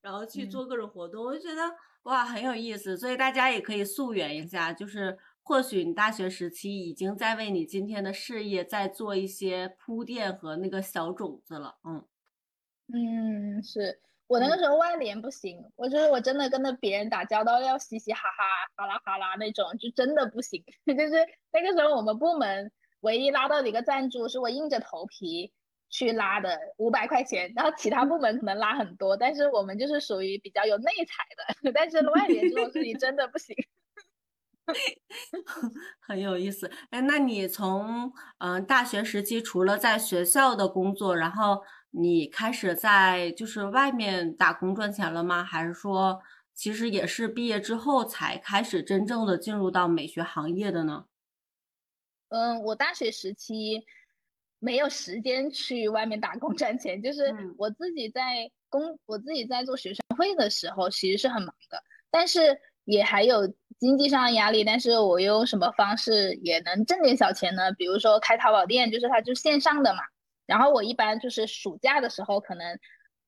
[0.00, 1.62] 然后去做各种活动，我就觉得
[2.04, 12.04] 哇很有意思，所以大家也可以溯源一下，就是或许你大学时期已经在为你今天的事业在做一些铺垫和那个小种子了，嗯。
[12.92, 14.00] 嗯，是。
[14.26, 18.44] 我那个时候外联不行，我觉得我真的跟着别人打交道要嘻嘻哈哈、
[18.76, 25.52] 哈啦哈啦那种，就真的不行， 就是那个时候我们部门唯一拉到的一个赞助，是我硬着头皮。
[25.90, 31.24] 去拉的五百块钱，然后其他部门可能拉很多，但是我们就是属于比较有内采
[31.64, 33.56] 的， 但是外联这种事情真的不行，
[36.00, 36.70] 很有意思。
[36.90, 45.42] 哎，那你从嗯大学时期除了在学校的工作，然后你开始在就是外面打工赚钱了吗？
[45.42, 46.22] 还是说
[46.54, 51.06] 其实也是毕业之后才开始真正的进入到美学行业的呢？
[52.28, 53.84] 嗯，我大学时期。
[54.60, 63.48] 没有时间去外面打工赚钱，就是我自己在工，我自己在做学生会的时候，其实是很忙的，但是也还有
[63.78, 64.62] 经济上的压力。
[64.62, 67.72] 但是我用什么方式也能挣点小钱呢？
[67.72, 70.00] 比如说开淘宝店，就是它就线上的嘛。
[70.46, 72.78] 然后我一般就是暑假的时候，可能，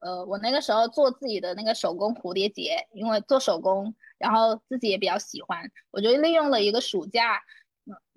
[0.00, 7.40] 呃，我那个时候做自己的那个手工蝴蝶结，因为做手工，然后自己也比较喜欢，我就利用了一个暑假，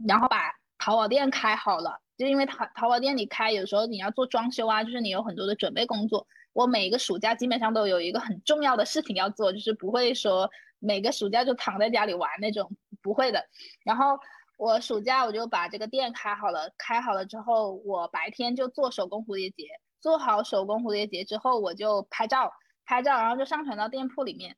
[0.06, 2.02] 然后把淘宝店开好了。
[2.18, 6.26] 就因为淘淘宝店里开，有时候你要做装修啊，就是你有很多的准备工作。
[6.54, 10.50] 我每一个暑假基本上都有一个很重要的事情要做，就是不会说
[10.80, 13.46] 每个暑假就躺在家里玩那种，不会的。
[13.84, 14.18] 然后
[14.58, 19.68] 我暑假我就把这个店开好了，开好了之后，我白天就做手工蝴蝶结，
[20.00, 22.54] 做好手工蝴蝶结之后，我就拍照，
[22.86, 24.56] 拍照，然后就上传到店铺里面。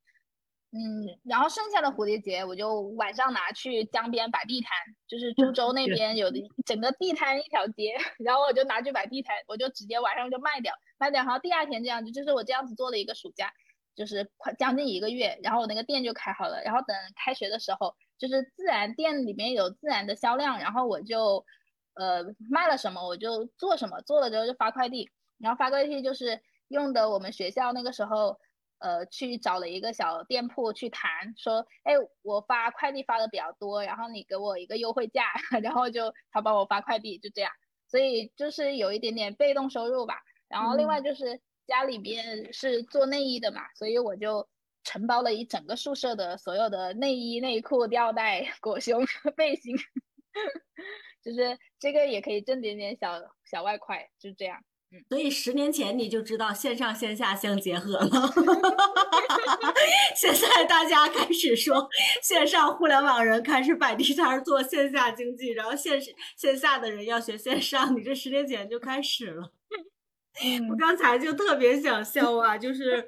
[0.72, 4.70] 嗯，然后剩下的蝴蝶结我就晚上拿去江边摆地摊，
[5.08, 13.50] 就是 株洲那边有的整个地摊一条街， 然后我就拿去摆地摊，我就直接晚上就卖掉，卖掉，然后第二天这样子，就是我这样子做了一个暑假，
[13.96, 21.46] 就是快将近一个月，然后我那个店就开好了，然后等开学的时候，就是自然店里面有自然的销量，然后我就
[21.94, 25.10] 呃卖了什么我就做什么，做了之后就发快递，
[25.40, 28.38] 然后发快递就是用的我们学校那个时候。
[28.80, 35.24] 呃，去找了一个小店铺去谈，说，哎，我发快递发的比较多，然后你给我一个优惠价，
[35.64, 37.52] 然后就他帮我发快递，就这样，
[37.88, 40.16] 所以就是有一点点被动收入吧。
[40.48, 44.48] 然后另外就是家里边是做内衣的嘛，所以我就
[44.84, 49.04] 承包了一整个宿舍的所有的内衣、内裤、吊带、裹胸、
[49.36, 49.76] 背心，
[51.22, 54.64] 就是这个也可以挣点点小小外快，就这样。
[55.10, 58.08] 所以十年前你就知道线上线下相结合了，
[60.16, 61.90] 现在大家开始说
[62.24, 66.00] 线上互联网人开始摆地摊做线下经济，然后线
[66.38, 69.52] 线下的人要学线上，你这十年前就开始了。
[70.70, 73.08] 我刚才就特别想笑啊，就是，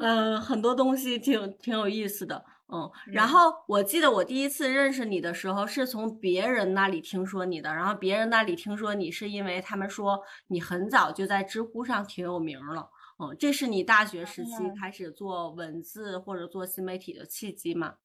[0.00, 2.44] 嗯，很多东西挺挺有意思的。
[2.70, 12.90] 嗯，然后我记得我第一次认识你的时候，是从别人那里听说你的，然后别人那里听说你是因为他们说你很早就在知乎上挺有名了。
[13.18, 17.96] 嗯，这是你大学时期开始做文字或者做新媒体的契机吗？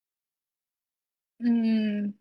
[1.39, 2.13] 嗯，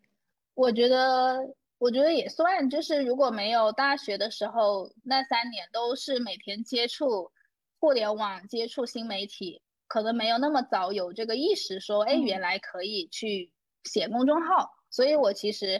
[0.53, 1.39] 我觉得，
[1.77, 7.31] 我觉得也算，就是如果没有大学的时候那三年都是每天接触
[7.79, 9.61] 互联网、接触新媒体。
[9.93, 13.51] 可能没有那么早有这个意识，说，哎，原来可以去
[13.83, 14.67] 写公众号。
[14.89, 15.79] 所以我其实，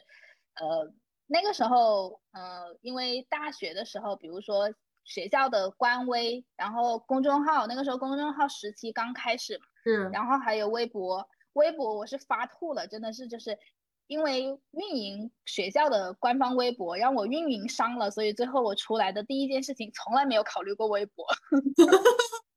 [0.54, 0.94] 呃，
[1.26, 4.72] 那个时候，呃，因为大学的时候，比如说
[5.04, 13.58] 学校的官微，然后公众号，那个时候公众号时期刚开始嘛，嗯，然后还有微博，微博我是发吐了，真的是就是
[14.06, 14.44] 因为
[14.74, 21.26] 运营学校的官方微博让我运营伤了，所以最后我出来的第一件事情从来没有考虑过微博。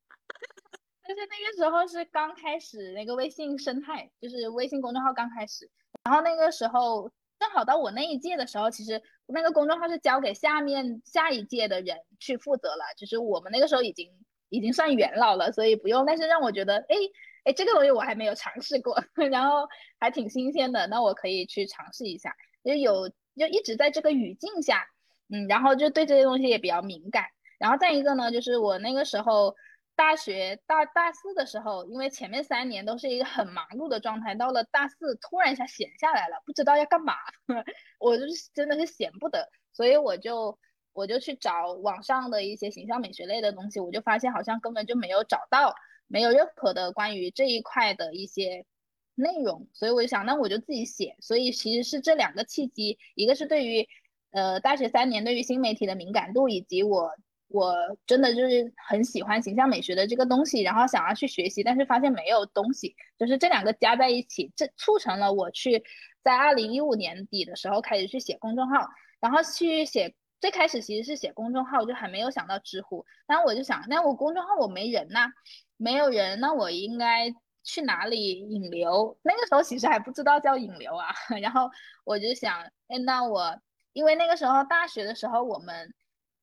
[1.08, 5.70] 就是那个时候是刚开始那个微信生态，就是微信公众号刚开始，
[6.04, 14.10] 然后那个时候正好到我那一届的时候，其实那个公众号是交给下面下一届的人去负责了，就是我们那个时候已经
[14.48, 16.04] 已经算元老了，所以不用。
[16.04, 16.96] 但是让我觉得，哎
[17.44, 19.00] 哎，这个东西我还没有尝试过，
[19.30, 19.68] 然后
[20.00, 22.34] 还挺新鲜的，那我可以去尝试一下。
[22.64, 24.84] 就有就一直在这个语境下，
[25.28, 27.26] 嗯，然后就对这些东西也比较敏感。
[27.60, 29.54] 然后再一个呢，就是我那个时候。
[29.96, 37.14] 大学大大四的时候，因为前面三年都是一个很忙碌的状态，到了大四突然一下闲下来了，不知道要干嘛，
[37.98, 40.58] 我就是真的是闲不得，所以我就
[40.92, 45.74] 我就去找网上的一些形象美学类的东西，我就发现好像根本就没有找到，
[46.06, 48.66] 没有任何的关于这一块的一些
[49.14, 51.16] 内容，所以我就想，那我就自己写。
[51.20, 53.88] 所以其实是这两个契机，一个是对于
[54.30, 57.10] 呃大学三年对于新媒体的敏感度，以及我。
[57.48, 57.74] 我
[58.06, 65.84] 真的就是很喜欢形象美学的这个东西，然后想要去学习，但是发现没有东西，就是这两个加在一起，这促成了我去
[66.22, 68.88] 在二零一五年底的时候开始去写公众号，
[69.20, 75.28] 然后去写，最开始其实是写公众号，就还没有想到知乎，然后我就想，那我公众号我没人呐，
[75.76, 77.32] 没有人，那我应该
[77.62, 79.16] 去哪里引流？
[79.22, 81.06] 那个时候其实还不知道叫引流啊，
[81.40, 81.70] 然后
[82.04, 83.56] 我就想，哎，那我
[83.92, 85.94] 因为那个时候大学的时候我们。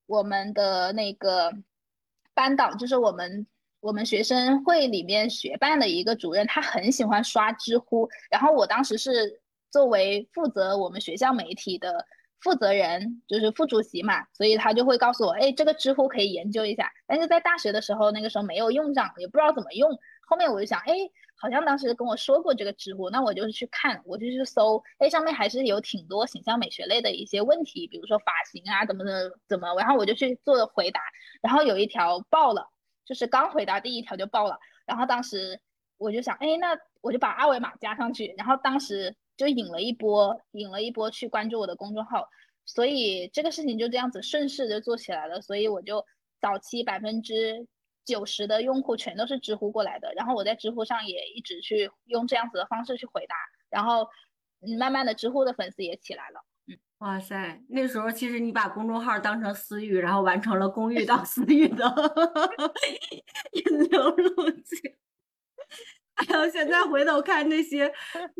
[0.05, 1.51] 我们的那个
[2.33, 3.45] 班导就是我们
[3.79, 8.09] 我们学生会里面学办的一个主任，他很喜欢刷知乎。
[8.29, 9.41] 然后我当时是
[9.71, 12.05] 作为负责我们学校媒体的
[12.39, 16.91] 负责人，就是副主席嘛，所以他就会告诉我，哎，这个知乎可以研究一下。
[17.07, 19.89] 但是在大学的时候，那个时候没有用上，也不知道怎么用。
[20.25, 20.93] 后面我就想，哎，
[21.35, 31.01] 好像当时跟我说过这个知乎，那我就去看，我就去搜，哎，上面还是有挺多形象美学类的一些问题，比如说发型啊，怎么的怎么，然后我就去做了回答，
[31.41, 32.69] 然后有一条爆了，
[33.05, 35.59] 就是刚回答第一条就爆了，然后当时
[35.97, 42.29] 我就想，哎，那我就把二维码加上去，然后当时就引了一波，引了一波去关注我的公众号。
[42.65, 46.05] 所以这个事情就这样子顺势就做起来了，所以我就
[46.39, 47.67] 早期百分之
[48.05, 53.35] 九十的用户全都是知乎过来的，然后我在知乎上也一直去用这样子的方式去回答，
[53.69, 54.07] 然后
[54.61, 61.85] 嗯，慢慢的知乎的粉丝也起来了，嗯，哇塞，那时候其实你把公众号当成私域，然后完成了公域到私域的
[63.51, 64.95] 引流路径。
[66.15, 67.91] 哎呦，现在回头看那些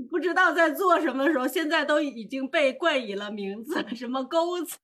[0.09, 4.77] 不知道在做什么的时候，现在都已经被冠以了名字，什么钩子，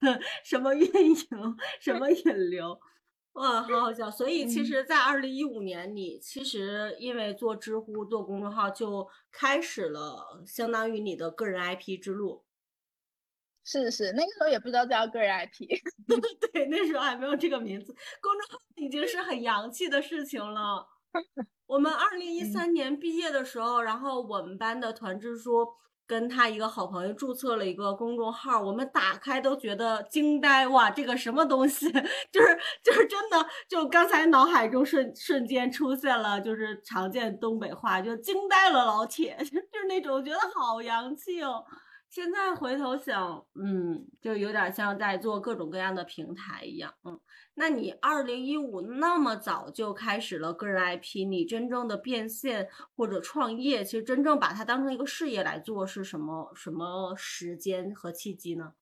[0.43, 2.79] 什么运营，什么引流，
[3.33, 4.11] 哇，好好笑。
[4.11, 12.43] 所以其实，在二零一五年，你其实因为做知乎、做公众号，就开始了相当于你的个人 IP 之路。
[13.63, 15.67] 是是，那个时候也不知道叫个人 IP，
[16.51, 17.93] 对，那时候还没有这个名字。
[18.19, 20.87] 公众号已经是很洋气的事情了。
[21.67, 25.67] 我们二零一三年毕业的时候，然后我们班的团支书
[26.09, 30.89] 跟他一个好朋友注册了一个公众号，我们打开都觉得惊呆哇！
[30.89, 31.87] 这个什么东西？
[32.33, 41.63] 就是就是真的，就刚才脑海中瞬瞬间出现了，就是常见东北话，就惊呆了老铁， 就是那种觉得好洋气哦。
[42.09, 47.19] 现在回头想，嗯，就有点像在做各种各样的平台一样，嗯。
[47.53, 58.73] 那你二零一五那么早就开始了个人 IP，你真正的变现或者创业，其实真正把它当成一个事业来做是什么什么时间和契机呢？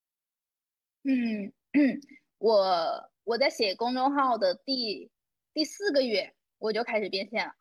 [1.03, 1.51] 嗯，
[2.39, 5.11] 我我在写公众号的第
[5.53, 7.53] 第四个月我就开始变现了，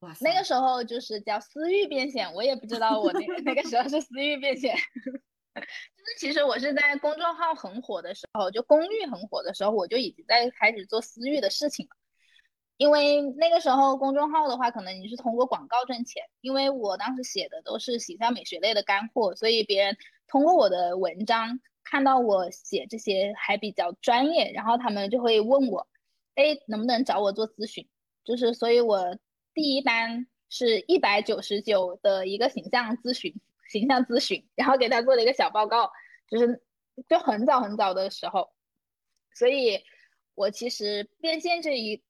[0.00, 4.74] 哇，那个时候就是叫私域变现，我也不知道我那那个时候是私域变现。
[5.54, 11.90] 就是其实我是在公众号很火的时候，就公域很火的时候，我就已经在开始做私域的事情了。
[12.78, 16.22] 因为那个时候公众号的话，可能你是通过广告挣钱。
[16.40, 19.96] 因为我当时写的都是形象美学类的干货，所以别人
[20.28, 25.86] 通过我的文章看到我写这些还比较专业，然后他们就会问我，
[26.36, 27.86] 哎，能不能找我做咨询？
[28.24, 29.18] 就是所以，我
[29.60, 33.34] 第一单是一百九十九的一个形象咨询。
[33.68, 35.92] 形象咨询，然后给他做了一个小报告，
[36.28, 36.60] 就是
[37.08, 38.50] 就很早很早的时候，
[39.32, 39.78] 所以
[40.34, 42.02] 我其实变现这一，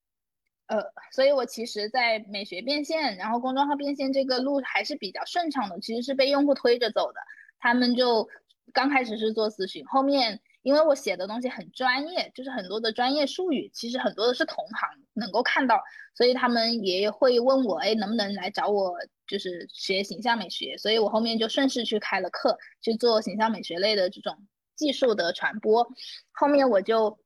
[0.69, 0.83] 呃，
[1.13, 7.21] 所以我其实，在美学变现，然后公众号变现这个路还是比较顺畅的，其实是被用户推着走的。
[7.59, 8.27] 他们就
[8.73, 15.83] 刚开始是做咨询，后面因为我写的东西很专业，就是很多的专业术语，其实很多的是同行能够看到，
[16.15, 18.95] 所以他们也会问我，哎，能不能来找我？
[19.27, 24.37] 就是学形象美学，所以我后面就顺势去开了课，去做形象美学类的这种
[24.75, 25.89] 技术的传播。
[26.33, 27.17] 后面我就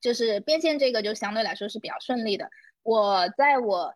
[0.00, 2.48] 就是变现这个就相对来说是比较顺利的。
[2.82, 3.92] 我在我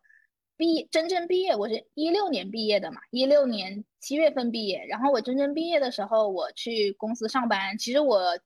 [0.58, 4.84] 毕真正毕业，我是一六年毕业的嘛，一六年七月份毕业。
[4.86, 7.78] 然后我真正毕业的时候，我去公司上班。
[7.78, 8.38] 其实我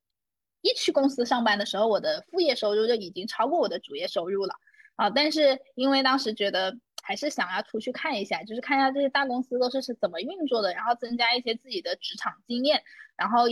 [0.67, 4.55] 一去公司上班的时候，我的副业收入就已经超过我的主业收入了
[4.97, 5.09] 啊。
[5.11, 6.77] 但是因为当时觉得。
[7.09, 12.83] 还是想要出去看一下，就是看一下这些大公司都是是怎么运作的，然后增加一些自己的职场经验。
[13.17, 13.45] 然后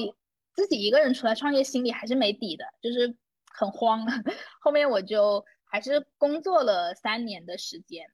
[0.52, 3.16] 自己一个人出来创业，心里还是没底的，就是
[3.56, 4.04] 很慌。
[4.60, 8.08] 后面我就还是工作了三年的时间，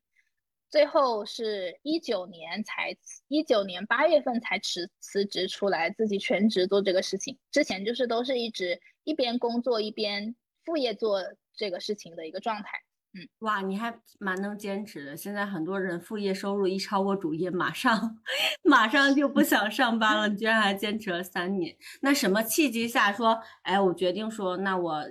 [0.69, 2.95] 最后是一九年才
[3.29, 7.39] 一九年八月份才辞辞职出来，自己全职做这个事情。
[7.51, 10.35] 之前就是都是一直一边工作一边
[10.65, 11.21] 副业做
[11.55, 12.83] 这个事情的一个状态。
[13.13, 15.17] 嗯，哇，你还蛮能坚持的。
[15.17, 18.21] 现在很多人副业收入一超过主业，马上
[18.63, 20.29] 马上就不想上班了。
[20.29, 25.05] 你居然还坚持了三年，那什么契机下说，哎，我决定说，那我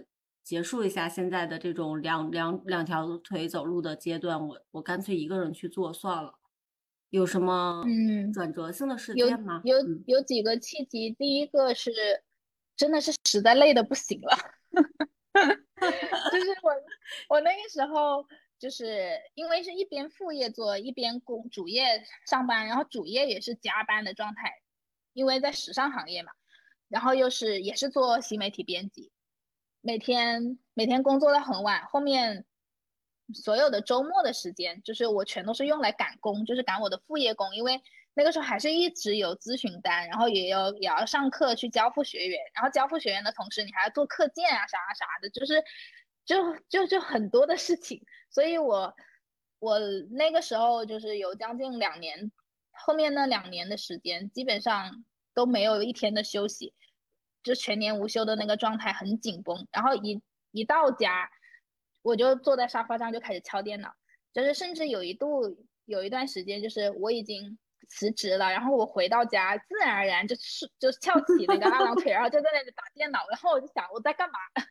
[0.46, 6.36] 结束一下现在的这种两两两条腿走路的阶段，我我干脆一个人去做算了。
[7.10, 9.62] 有什么嗯转折性的事件吗？
[9.66, 9.76] 有
[10.06, 11.92] 有几个契机，第一个是
[12.80, 14.38] 真的是实在累的不行了。
[16.32, 16.74] 就是我，
[17.28, 18.26] 我那个时候
[18.58, 24.62] 就是因为是一边副业做，一边工主业上班，然后主业也是加班的状态，
[25.12, 26.32] 因为在时尚行业嘛，
[26.88, 29.12] 然后又是也是做新媒体编辑，
[29.82, 32.46] 每天每天工作到很晚，后面
[33.34, 37.82] 所有的周末的时间，就是我全都是用来赶工，就是赶我的副业工，因为。
[38.14, 45.64] 那个时候还是一直有咨询单，然后也有也要上课去交付学员，然后交付学员的同时，你还要做课件啊啥啥的，就是
[46.26, 48.04] 就就就很多的事情。
[48.30, 48.94] 所以我
[49.60, 49.80] 我
[50.12, 52.32] 那个时候就是有将近两年，
[52.72, 56.74] 后面那两年的时间基本上都没有一天的休息，
[57.42, 59.68] 就全年无休的那个状态很紧绷。
[59.72, 61.30] 然后一一到家，
[62.02, 63.94] 我就坐在沙发上就开始敲电脑，
[64.34, 67.58] 就是甚至有一度有一段时间，就是我已经
[67.90, 74.40] 辞职了，然后我回到家，自然而然就是就翘起那个二郎腿，然后就在那里打电脑，然后我就想我在干嘛。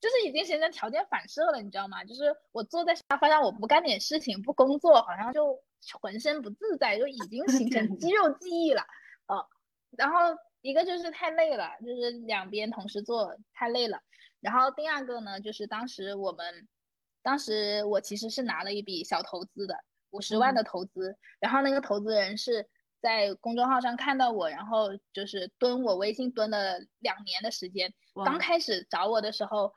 [0.00, 2.02] 就是已经形成条件反射了，你知道吗？
[2.02, 5.62] 就是我坐在沙发上，我不干点事情，不工作，好像就
[6.00, 8.82] 浑身不自在，就已经形成肌肉记忆了。
[9.26, 9.46] 呃，
[9.98, 14.00] 然后一个就是太累了，就是两边同时做太累了。
[14.40, 16.66] 然后第二个呢，就是当时我们，
[17.22, 21.16] 当时我其实是拿了一笔小投资的，五十万的投资。
[21.38, 22.68] 然后那个投资人是
[23.00, 27.92] 在公众号上看到我，然后就是蹲我微信蹲了两年的时间。
[28.24, 29.72] 刚开始找我的时候。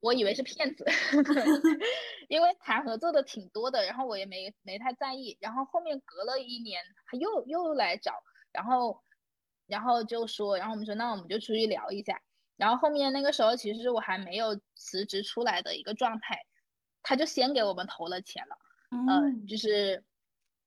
[0.00, 0.84] 我以为是骗子，
[2.28, 5.36] 因为谈合作的挺多的，然后我也没没太在意。
[5.40, 8.12] 然后后面隔了一年，他又又来找，
[8.52, 9.02] 然后
[9.66, 12.20] 然后就说，然后我们说那我们就出去聊一下。
[12.56, 16.38] 然后后面那个时候其实我还没有辞职出来的一个状态，
[17.02, 18.56] 他就先给我们投了钱了，
[18.90, 20.04] 嗯，就是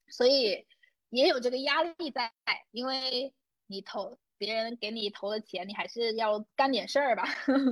[0.08, 0.66] 所以
[1.10, 2.32] 也有这个压力在，
[2.70, 3.32] 因为
[3.66, 4.18] 你投。
[4.40, 7.24] 别人给你投的钱，你还是要干点事儿吧，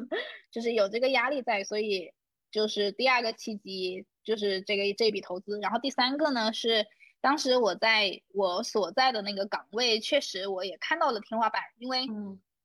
[0.52, 2.12] 就是有这个压力在，所以
[2.50, 6.86] 就是第二个契机就是这个这笔投资，然后第三个呢是
[7.22, 12.06] 当时我在我所在的那个岗位，确实我也看到了天花板，因为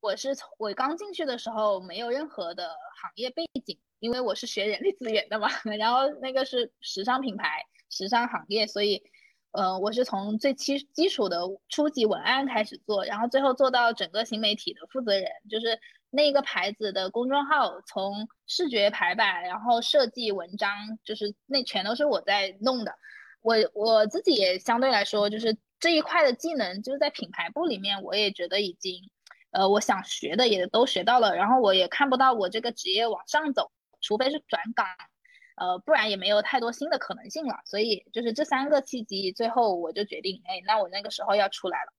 [0.04, 2.68] 我是从我刚进去的时候没有任何的
[3.02, 5.48] 行业背景，因为我是学人力资源的嘛，
[5.80, 9.02] 然后那个是时尚品牌、时尚行业，所以。
[9.56, 11.40] 呃，我是从最基基础的
[11.70, 15.80] 初级文案开始做，然后最后做到整个新媒体的负责人，就是
[16.10, 20.72] 那个牌子的公众号，从视觉排版，然后设计文章，
[21.04, 22.96] 就是那全都是我在弄的。
[23.44, 29.08] 我我自己也相对来说，就是这一块的技能，就是在品牌部里面，我也觉得已经，
[29.54, 34.86] 呃，我想学的也都学到了，然后我也看不到我这个职业往上走，除非是转岗。
[35.56, 41.94] 呃，不然也没有太多新的可能性了，所以就是这三个契机，最后我就决定，哎，那我那个时候要出来了。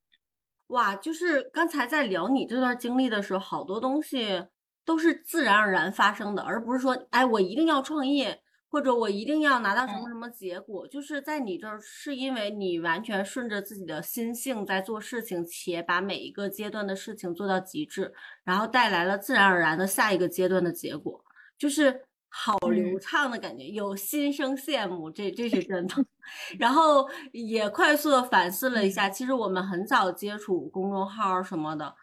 [0.68, 4.48] 哇，就是刚才在聊你这段经历的时候，好多东西
[4.84, 8.42] 都是自然而然发生的，而不是说，哎，我一定要创业，
[8.74, 10.88] 或者我一定要拿到什么什么结果。
[10.88, 18.12] 就是在你这儿，是因为你完全顺着自己的心性在做事情，且把每一个阶段的事情做到极致，
[18.42, 21.24] 然后带来了自然而然的下一个阶段的结果，
[21.56, 22.02] 就是。
[22.36, 25.94] 好流畅的感觉，有心生羡慕，这这是真的。
[26.58, 31.94] 然后也快速的反思了一下，其实我们很早接触公众号什么的，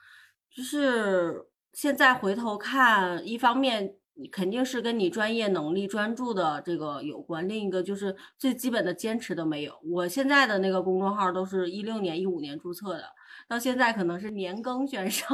[0.50, 1.36] 就是
[1.74, 3.94] 现在回头看，一方面
[4.28, 9.74] 肯定是跟你专业能力、专注的这个有关，另一个就是最基本的坚持都没有。
[9.84, 13.04] 我现在的那个公众号都是一六年、一五年注册的，
[13.48, 15.28] 到现在可能是年更选手。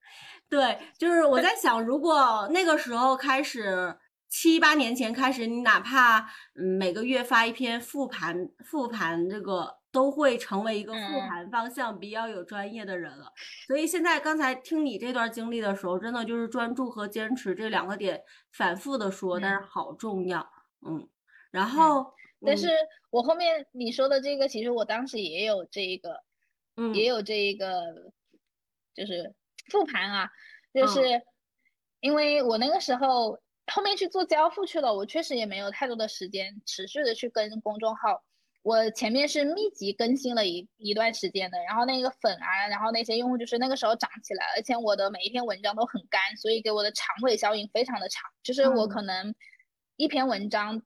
[0.48, 3.96] 对，就是我在想，如果那个时候开始。
[4.28, 6.18] 七八年前开始，你哪怕
[6.58, 13.32] 嗯每个月发一篇复盘，复盘这个都会成为一个复盘方向比较有专业的人了。
[13.66, 18.22] 所以现在刚才听你这段经历的时候，真的就是专注和坚持这两个点
[18.52, 20.46] 反复的说，但是好重要。
[20.86, 21.08] 嗯，
[21.50, 22.12] 然后
[22.44, 22.68] 但是
[23.08, 26.22] 我后面你说的这个，其实我当时也有这一个，
[26.76, 28.12] 嗯，也有这一个，
[28.94, 29.34] 就是
[29.70, 30.28] 复盘啊，
[30.74, 31.00] 就是
[32.00, 33.40] 因为我那个时候。
[33.74, 38.22] 后面去做交付去了，我确实也没有太多的时间持续的去跟公众号。
[38.66, 49.32] 我前面是密集更新了一一段时间的，然后那个粉啊，然后那些用户就是那个时候涨起来，而且我的每一篇文章都很干，所以给我的长尾效应非常的长，就是我可能
[49.94, 50.82] 一篇文章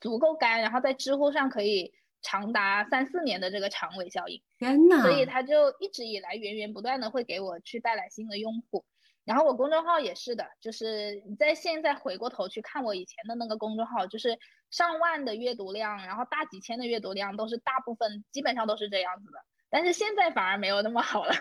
[0.00, 4.42] 足够干，然后在知乎上可以长达三四年的这个长尾效应。
[4.58, 8.86] 天呐，所以它就一直以来源源不断的会给我去带来新的用户。
[9.26, 14.38] 然后我公众号也是的，就是你在现在回过头去看我以前的那个公众号，就是
[14.70, 19.38] 上万的阅读量，然后大几千的阅读量，都是大部分基本上都是这样子的。
[19.70, 21.34] 但是现在反而没有那么好了，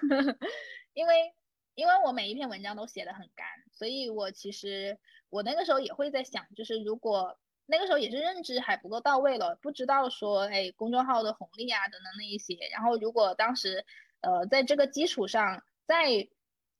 [0.93, 1.33] 因为
[1.75, 4.97] 因为我每一篇文章都写的很干，所以我其实
[5.29, 13.85] 我那个时候也会在想，就是如果那个时候也是认知还不够到位了，不知道说哎公众号的红利啊等等那一些，然后如果当时
[14.21, 16.27] 呃在这个基础上再。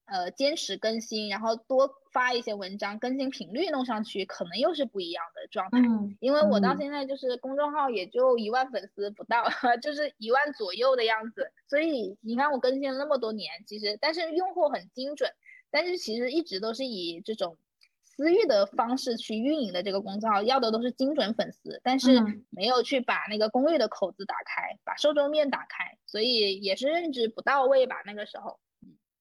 [0.08, 5.80] 呃，坚持更新，然后多发一些文章，更新频率弄上去，可能又是不一样的状态。
[5.80, 9.44] 嗯，因为我到现在就是公众号也就一万粉丝不到，
[9.84, 11.52] 就是一万左右的样子。
[11.68, 15.30] 所以你看我更新了那么多年，其实但是用户很精准，
[15.70, 17.58] 但是其实一直都是以这种
[18.02, 28.58] 私域的方式去运营的这个公众号，要的都是精准粉丝，但是没有去把那个公域的口子打开，把受众面打开，所以也是认知不到位吧，那个时候。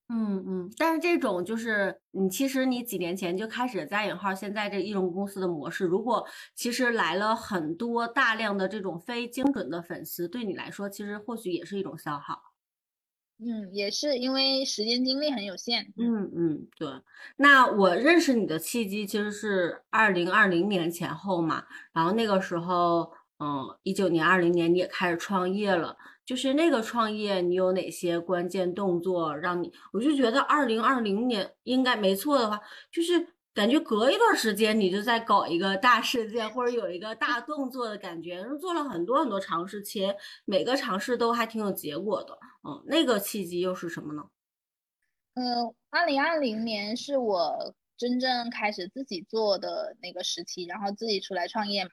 [0.08, 12.40] 嗯嗯，但是这种就是你其实你几年前就开始加引号现在这一种公司的模式，如果其实来了很多大量的这种非精准的粉丝，对你来说其实或许也是一种消耗。
[13.38, 15.92] 嗯，也是因为时间精力很有限。
[15.96, 16.88] 嗯嗯，对。
[17.36, 25.96] 那我认识你的契机其实是二零二零年前后嘛，然后那个时候，嗯，一九年、二零年你也开始创业了。
[26.26, 29.72] 就是那个创业，你有哪些关键动作让你？
[29.92, 32.60] 我就觉得二零二零年应该没错的话，
[32.90, 42.36] 就是感觉隔一段时间你就在搞一个大事件或者有一个大动作的感觉，做了很多很多尝试，且每个尝试都还挺有结果的。
[42.68, 44.24] 嗯，那个契机又是什么呢？
[45.34, 51.88] 嗯，二零二零年是我真正开始自己做的那个时期，然后自己出来创业。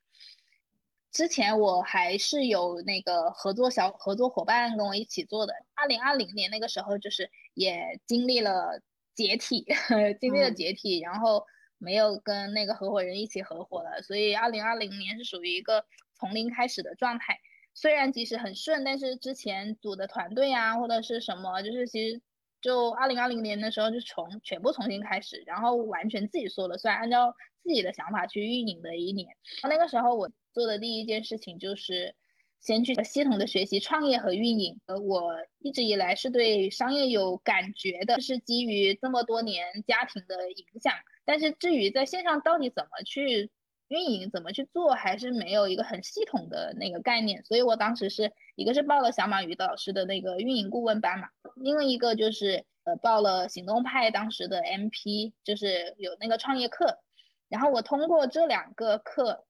[1.14, 5.54] 之前我还是有那个合作小合作伙伴跟我一起做的。
[5.76, 8.82] 二零二零年那个时候，就是也经历了
[9.14, 9.64] 解体，
[10.20, 11.46] 经历了解体，然后
[11.78, 14.02] 没有跟那个合伙人一起合伙了。
[14.02, 15.86] 所以二零二零年是属于一个
[16.16, 17.40] 从零开始的状态。
[17.76, 22.22] 虽然即使很顺，但是之前组的团队啊或者是什么，就是其实
[22.64, 29.28] 就二零二零年的时候就从全部重新开始，然后完全自己说了算，按照自己的想法去运营的一年。
[29.70, 30.32] 那个时候我。
[30.54, 32.14] 做的第一件事情就是
[32.62, 34.80] 先去系统的学习创业和运营。
[34.86, 40.94] 呃，我一直以来是对商业有感觉的，是基于这么多年家庭的影响。
[41.26, 43.50] 但是至于在线上到底怎么去
[43.88, 47.44] 运营、怎么去做，还是没有一个很系统的那个概念。
[47.44, 57.00] 所以我当时是一个是报了小马鱼老师的那个运营顾问班嘛，另外一个就是呃报了行动派当时的 MP，就是有那个创业课。
[57.50, 59.46] 然后我通过这两个课。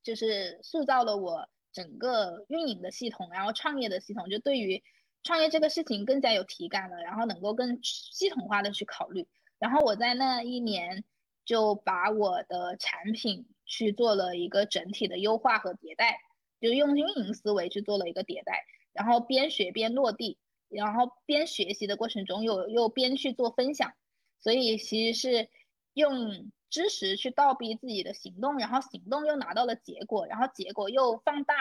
[0.00, 4.82] 就是塑造了我整个运营的系统，然后创业的系统，就对于
[5.22, 9.28] 创业这个事情更加有体感了，然后能够更系统化的去考虑。
[9.58, 11.04] 然后我在那一年
[11.44, 16.20] 就把我的产品去做了一个整体的优化和迭代，
[16.60, 20.38] 就用运营思维去做了一个迭代，然后边学边落地，
[20.68, 23.92] 然后边学习的过程中又又边去做分享，
[24.38, 25.48] 所以其实是
[25.94, 26.50] 用。
[26.70, 31.54] 知识去倒逼自己的行动，然后行动又拿到了结果，然后结果又放大，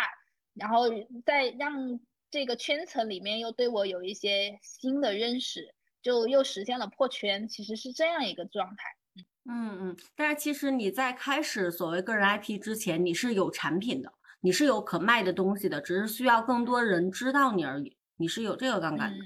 [0.54, 0.90] 然后
[1.26, 7.48] 再让这个圈层里面又对我有一些新的认识，就又实现了破圈。
[7.48, 9.24] 其实是这样一个状态。
[9.50, 17.98] 嗯嗯，但是其实你在开始所谓个人 IP 之前，你是有产品的，你是有可卖的东西的，只是需要更多人知道你而已。
[18.18, 19.26] 你是有这个杠杆的。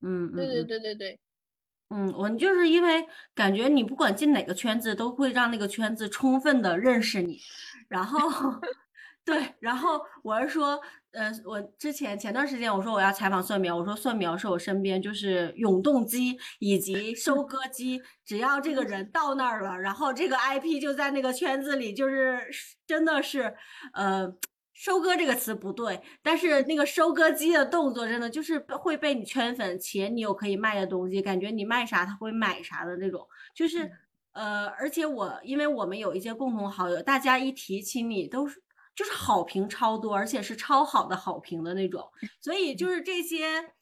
[0.00, 1.20] 嗯嗯，对对对对对。
[1.90, 7.38] 嗯，我就是因为感觉你不管进哪个圈子，都会让那个圈子充分的认识你。
[7.88, 8.18] 然后，
[9.24, 10.80] 对，然后我是说，
[11.12, 22.40] 呃，我之前前段时间我说我要采访蒜苗，我说蒜苗是我身边就是永动机以及收割机，只要这个人到那儿了，然后这个 IP 就在那个圈子里，就是
[22.86, 23.54] 真的是，
[23.94, 24.34] 呃。
[24.74, 33.88] 收割这个词不对，但是那个收割机的动作真的就是会被你圈粉，且你有可以卖的东西，感觉你卖啥他会买啥的那种，就是
[34.32, 38.60] 呃，而且我因为我们有一些共同好友，大家一提起你都是
[38.94, 42.08] 就是好评超多，而且是超好的好评的那种，
[42.40, 43.72] 所以就是这些。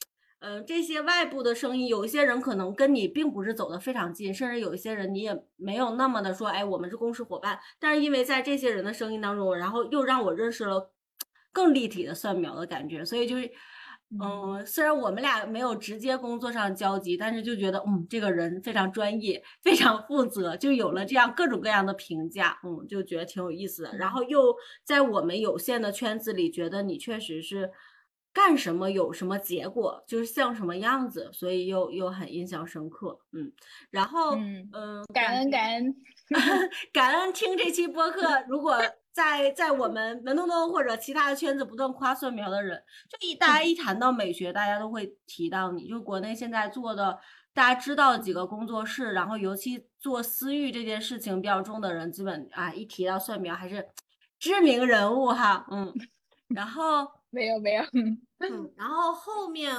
[0.43, 7.61] 嗯，这些外部的声音，有一些人可能跟你并不是走得非常近，甚至有一些人你也没有那么的说，哎，我们是公司伙伴。
[7.79, 10.95] 但是因为在这些人的声音当中，然后又让我认识了
[11.53, 13.53] 更立体的蒜苗的感觉，所以就是，
[14.19, 23.97] 嗯，虽然我们俩没有直接工作上交集，但是就觉得，嗯，这个人非常专业，非常负责，就有了这样各种各样的评价，嗯，就觉得挺有意思的。
[23.97, 27.71] 然后又在我们有限的圈子里，觉得你确实是。
[28.33, 33.53] 干什么有什么结果，就是像什么样子，所以又又很印象深刻，嗯，
[33.91, 35.97] 然后嗯，感恩感恩
[36.95, 38.79] 感恩听这期播客，如果
[39.13, 47.19] 在在我们文东东或者其他的圈子不断夸蒜苗的人，就一大家一谈到美学，大家都会提到你，就国内现在做的
[47.53, 53.89] 大家知道几个工作室，然后尤其做私域这件事情比较重的人，基本啊一提到蒜苗还是
[54.39, 55.93] 知名人物哈，嗯，
[56.49, 57.20] 然后。
[57.33, 59.73] 没有没有， 嗯，然后后面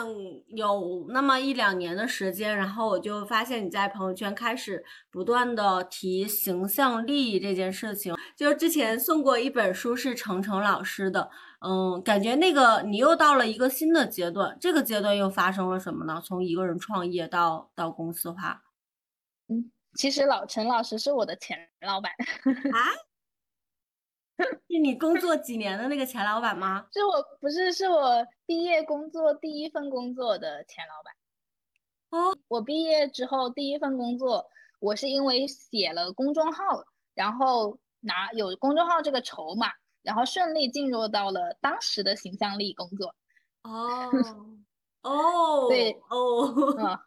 [0.48, 11.30] 有那么一两年的时间，然后我就发现你在朋友圈开始不断的提形象力这件事情，就是之前送过一本书是程程老师的，
[11.60, 16.22] 嗯，感觉那个你又到了一个新的阶段，这个阶段又发生了什么呢？
[16.24, 18.64] 从一个人创业到到公司化，
[19.50, 22.12] 嗯，其实老陈老师是我的前老板。
[22.72, 22.80] 啊，
[24.70, 26.86] 是你工作几年的那个前老板吗？
[26.92, 31.14] 是我不是，是我毕业工作第一份工作的前老板。
[32.10, 34.46] 哦，我毕业之后第一份工作，
[34.80, 36.84] 我是因为写了公众号，
[37.14, 39.72] 然后拿有公众号这个筹码，
[40.04, 43.16] 然后顺利进入到了当时的形象力工作。
[43.64, 44.12] 哦，
[45.04, 47.00] 哦，对，哦， 嗯。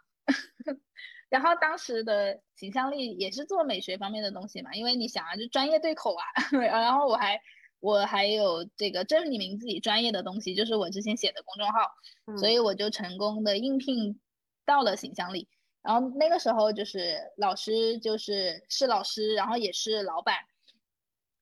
[1.34, 6.22] 然后当时的形象力也是做美学方面的东西嘛，因为你想啊，就专业对口啊。
[6.62, 7.40] 然后我还
[7.80, 11.90] 我还有这个证明自己专业的东西，就是我之前写的公众号，
[12.38, 14.20] 所以我就成功的应聘
[14.64, 15.48] 到了形象力。
[15.82, 20.36] 然后那个时候就是老师就是是老师，然后也是老板，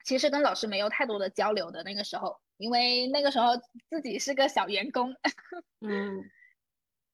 [0.07, 3.49] 其实跟老师没有太多的交流的那个时候，因为那个时候
[3.91, 5.15] 自己是个小员工。
[5.87, 6.17] 嗯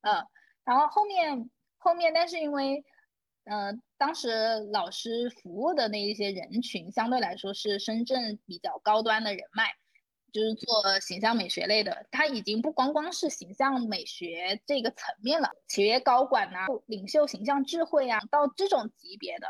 [0.03, 0.25] 嗯，
[0.63, 1.51] 然后后面。
[1.79, 2.85] 后面，但是因为，
[3.45, 4.31] 呃，当时
[4.73, 9.65] 老师服务的那一些人群相对来说是深圳比较高端的人脉，
[10.33, 19.49] 就是做形象美学类的，他已经不光光是形象美学这个层面了，企业高管呐、领袖形象智慧啊，到这种级别的，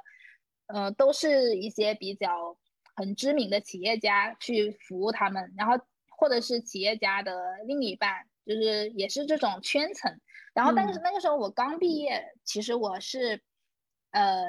[0.66, 2.56] 呃，都是一些比较
[2.94, 5.74] 很知名的企业家去服务他们，然后
[6.16, 10.20] 或者是企业家的另一半，就是也是这种圈层。
[10.58, 13.40] 然后，但是那个时候我刚毕业，其实我是，
[14.10, 14.44] 呃，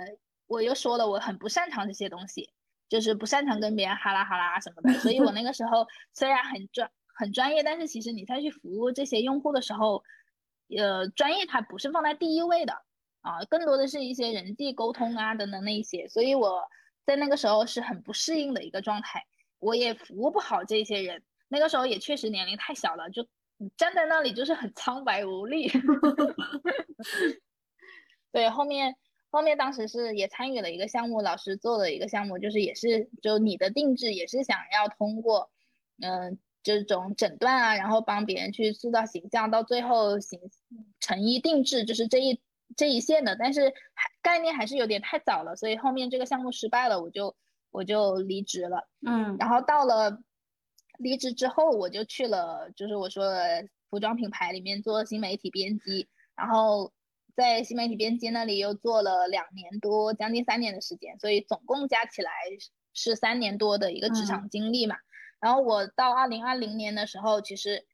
[0.48, 2.50] 我又说了，我很不擅长这些东西，
[2.90, 4.92] 就是不擅长跟别人哈拉哈拉什么的。
[5.02, 5.86] 所以我那个时候
[6.16, 10.04] 虽然很专很专业，但是其实你再去服务这些用户的时候，
[10.76, 12.74] 呃，专业它不是放在第一位的
[13.22, 16.08] 啊，更多的是一些人际沟通啊等等那一些。
[16.08, 16.64] 所以我
[17.06, 19.28] 在那个时候是很不适应的一个状态，
[19.60, 21.24] 我也服务不好这些人。
[21.50, 23.28] 那个时候也确实年龄太小了，就。
[23.76, 25.70] 站在那里就是很苍白无力。
[28.32, 28.96] 对，后面
[29.30, 35.50] 后面当时是也参与了一个项目，老师做的一个项目，就是也是就你的定制，也是想要通过
[36.02, 40.40] 嗯这种诊断啊，然后帮别人去塑造形象，到最后形
[41.00, 42.40] 成衣定制，就是这一
[42.78, 43.36] 这一线的。
[43.36, 47.36] 但是还概念还是有点太早了，所以后面这个项目失败了，我就
[47.72, 48.88] 我就离职了。
[49.06, 50.22] 嗯，然后到了。
[51.00, 56.92] 离职之后，我就去了，就是我说的服装品牌里面做新媒体编辑，然后
[57.38, 62.32] 在新媒体编辑那里又做了两年多，将近三年的时间，所以总共加起来
[62.94, 64.98] 是三年多的一个职场经历嘛。
[65.40, 67.86] 然后我到二零二零年的时候，其实，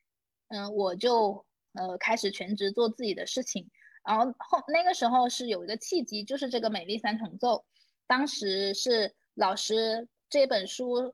[0.47, 3.69] 嗯，我就呃开始全职做自己的事情。
[4.03, 7.63] 然后后那个时候是有一个契机，就是这个美丽三重奏，
[8.07, 11.13] 当时是老师这本书。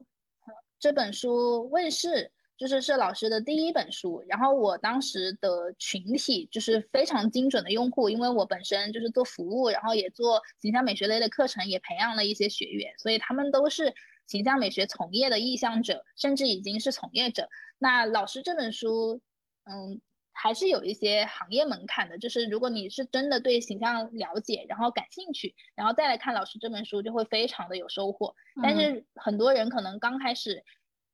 [0.81, 4.23] 这本书问世，就是是老师的第一本书。
[4.27, 13.93] 然后我当时的群体就是非常精准的用户，因为我本身就是做服务，然后也做形象美学类的课程，也培养了一些学员，所以他们都是
[14.25, 17.47] 形象美学从业的意向者，甚至已经是从业者。
[17.77, 19.21] 那老师这本书，
[19.65, 20.01] 嗯，
[20.33, 28.33] 还是有一些行业门槛的，就是如果你是真的对形象了解，然后感兴趣，然后再来看老师这本书，就会非常的有收获。
[28.63, 30.63] 但是很多人可能刚开始，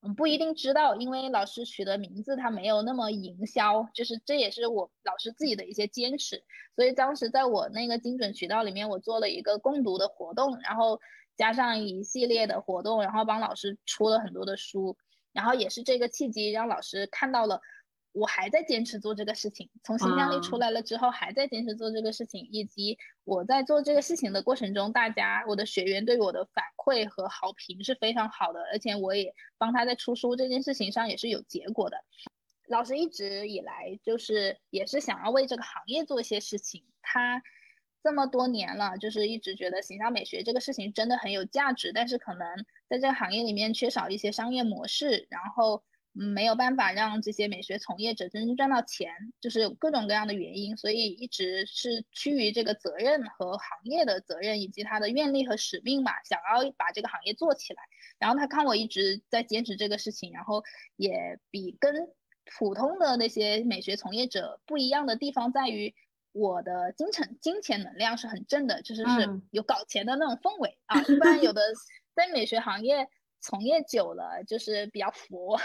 [0.01, 6.43] 嗯，不一定知道，因为老师取的名字他没有那么营销，就是这也是我老师自己的一些坚持。
[6.75, 11.01] 所以当时在我那个精准渠道里面，我做了一个共读的活动，然后
[11.35, 14.95] 加上一系列的活动，然后帮老师出了很多的书，
[15.33, 17.59] 然后也是这个契机让老师看到了。
[18.17, 31.97] 我还在坚持做这个事情，从形象力出来了之后，还在坚持做这个事情，以及我在做这个事情的过程中，大家我的学员对我的反馈和好评是非常好的，而且我也帮他在出书这件事情上也是有结果的。
[32.67, 37.43] 老师一直以来就是也是想要为这个行业做一些事情，他
[38.01, 45.83] 这么多年了，就是一直觉得形象美学这个事情真的很有价值，但是可能在这个行业里面缺少一些商业模式，然后。
[46.19, 57.83] 嗯，没有办法让这些美学从业者真正赚到钱，就是有各种各样的原因，所以一直是趋于这个责任和行业的责任以及他的愿力和使命嘛，想要把这个行业做起来。
[58.17, 60.63] 然后他看我一直在坚持这个事情，然后
[60.95, 62.07] 也比跟
[62.57, 65.93] 普通的那些美学从业者不一样的地方在于，
[66.31, 71.01] 我的金钱金钱能量是很正的，就是是有搞钱的那种氛围啊。
[71.03, 71.61] 一般有的
[72.15, 73.07] 在美学行业。
[73.39, 75.57] 从业久了就是比较佛，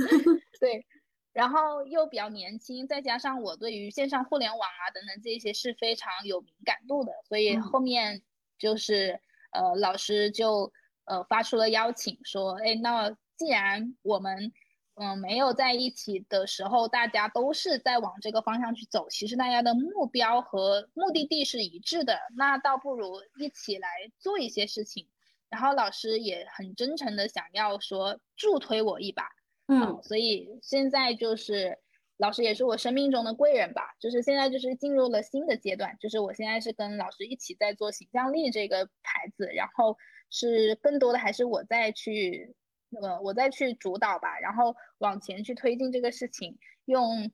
[0.60, 0.86] 对，
[1.32, 8.22] 然后又比较年轻，再加上我对于线上互联网啊等等这些是非常有敏感度的，所以后面
[8.58, 9.20] 就是
[9.52, 10.72] 呃老师就
[11.04, 14.52] 呃发出了邀请，说，哎，那既然我们
[14.94, 25.06] 嗯，没有在一起的时候，大家都是在往这个方向去走，其实大家的目标和目的地是一致的，那倒不如一起来做一些事情。
[25.48, 29.28] 然后老师也很真诚的想要说助推我一把，
[29.68, 31.78] 嗯，所以现在就是
[32.16, 39.96] 老师也是我生命中的贵人吧，就是现在就是进入了新的阶段，就是我现在是跟老师一起在做形象力这个牌子，然后
[40.30, 42.54] 是更多的还是我在去。
[43.02, 47.32] 呃，我再去主导吧，然后往前去推进这个事情，用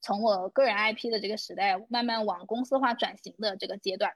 [0.00, 4.14] 从我个人 IP 的这个时代，慢慢往公司化转型的这个阶段，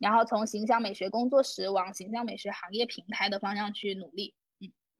[0.00, 4.34] 然后从形象美学工作室往形象美学行业平台的方向去努力。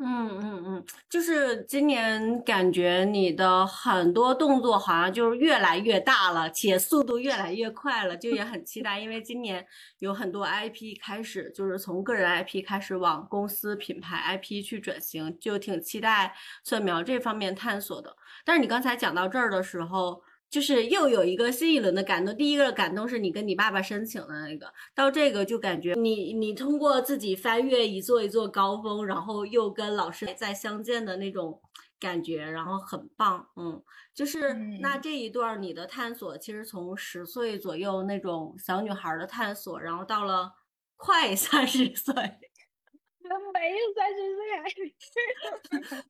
[0.02, 9.66] 嗯嗯嗯，就是今年感觉你的很多动作好像就是越来越大了，且速度越来越快了，就也很期待，因为今年
[9.98, 16.34] 有很多 IP 开始就是从个人 IP 开始往公司品牌 IP 去转型，就挺期待
[16.64, 18.16] 蒜苗这方面探索的。
[18.42, 20.22] 但是你刚才讲到这儿的时候。
[20.50, 22.36] 就是又有一个新一轮的感动。
[22.36, 31.62] 第一个感动是你跟你爸爸申请的那个，到这个就感觉你你通过自己翻越一座一座高峰，然后又跟老师再相见的那种
[32.00, 33.48] 感觉，然后很棒。
[33.54, 33.80] 嗯，
[34.12, 40.52] 就是那这一段你的探索，其实从十岁左右那种小女孩的探索，然后到了
[40.96, 42.12] 快 三十岁，
[43.54, 44.94] 没有三十岁，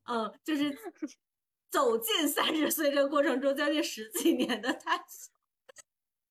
[0.07, 0.75] 嗯，就是。
[1.71, 5.33] 走进三十岁这个过程中，将近十几年的探索，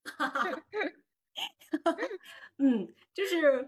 [2.58, 3.68] 嗯，就是，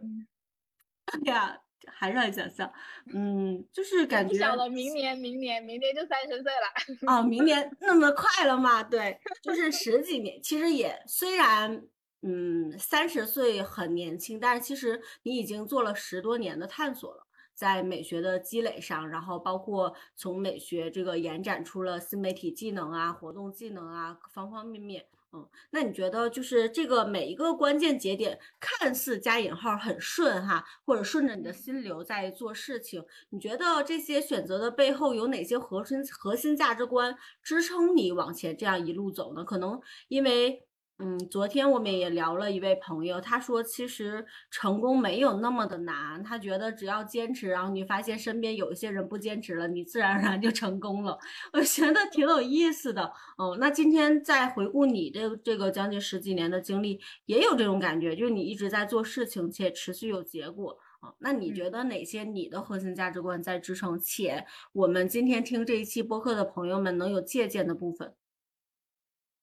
[1.05, 2.71] 哎呀，还是很想笑，
[3.13, 8.83] 嗯，就是感觉小了，明年，明年，明年就三十岁了，啊，明年那么快了吗？
[8.83, 11.87] 对，就是十几年，其实也虽然，
[12.21, 17.27] 嗯，三十岁很年轻，但是其实你已经做了十多年的探索了。
[17.53, 25.05] 在美学的积累上，然后包括从美学这个延展出了新媒体技能啊、活动技能啊，方方面面。
[25.33, 39.43] 嗯，那你觉得就是这个每一个关键节点，看似加引号很顺哈，或者顺着你的心流在做事情，你觉得这些选择的背后有哪些核心核心价值观支撑你往前这样一路走呢？
[39.45, 39.79] 可能
[40.09, 40.65] 因为。
[41.03, 51.17] 嗯，昨天我们也聊了一位朋友，他说其实成功没有那么的难，他觉得只要坚持，然后你发现身边有一些人不坚持了，你自然而然就成功了。
[51.53, 53.11] 我觉得挺有意思的。
[53.39, 61.11] 哦，那今天在回顾你的这个将近十几年的经历，也有这种感觉，就是你一直在做事情且持续有结果啊。
[61.17, 63.97] 那你觉得哪些你的核心价值观在支撑？
[63.99, 68.13] 且我们今天听这一期播客的朋友们能有借鉴的部分？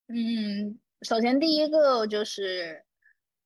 [0.09, 0.79] 嗯。
[1.03, 2.85] 首先，第一个就是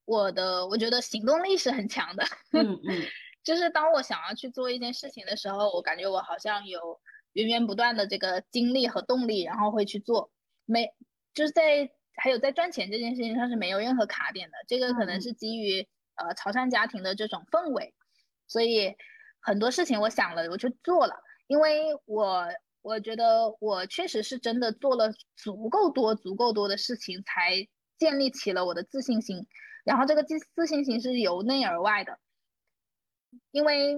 [0.07, 2.25] 我的，我觉得行动力是很强的。
[2.53, 3.03] 嗯 嗯，
[3.45, 6.99] 就是当我想要去做一件事情的时候，我感觉我好像有
[7.35, 10.31] 源源不断的这个精力和动力，然后会去做。
[10.65, 10.95] 没，
[11.35, 14.57] 就是在还有在赚钱这件事情上是没有任何卡点的。
[14.67, 17.95] 这个可能是基于呃潮汕家庭的这种氛围，
[18.47, 18.95] 所以
[19.41, 21.15] 很多事情我想了我就做了，
[21.47, 22.49] 因为我。
[22.83, 29.47] 我觉得我确实是真的做了足够多、足够多的事情，才建立起了我的自信心。
[29.85, 32.19] 然后这个自自信心是由内而外的，
[33.53, 33.97] 因为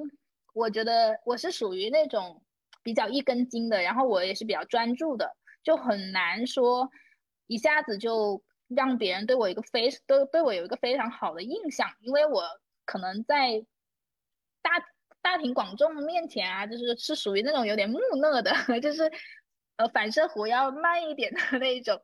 [0.55, 2.43] 我觉得我是属于那种
[2.83, 6.91] 比较一根筋的，然后我也是比较专注的，就很难说
[7.47, 12.43] 一下子就让别人对我一个非都对我有一个非常好的印象，因为我
[12.85, 13.65] 可能在
[14.61, 14.94] 大。
[15.25, 19.11] 大庭广众面前啊，就是是属于那种有点木讷的， 就是
[19.79, 21.99] 呃反射弧要慢一点的那一种。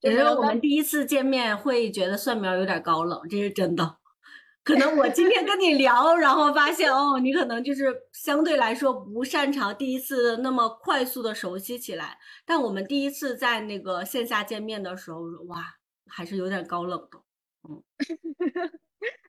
[0.00, 3.98] 觉得我们第一次见面会觉得蒜苗有点高冷，这是真的。
[4.64, 12.18] 可能我今天跟你聊，然后发现哦，你可能就是相对来说不擅长第一次那么快速的熟悉起来。
[12.44, 15.62] 但我们第一次在那个线下见面的时候，哇，
[16.08, 17.18] 还是有点高冷的。
[17.68, 17.82] 嗯，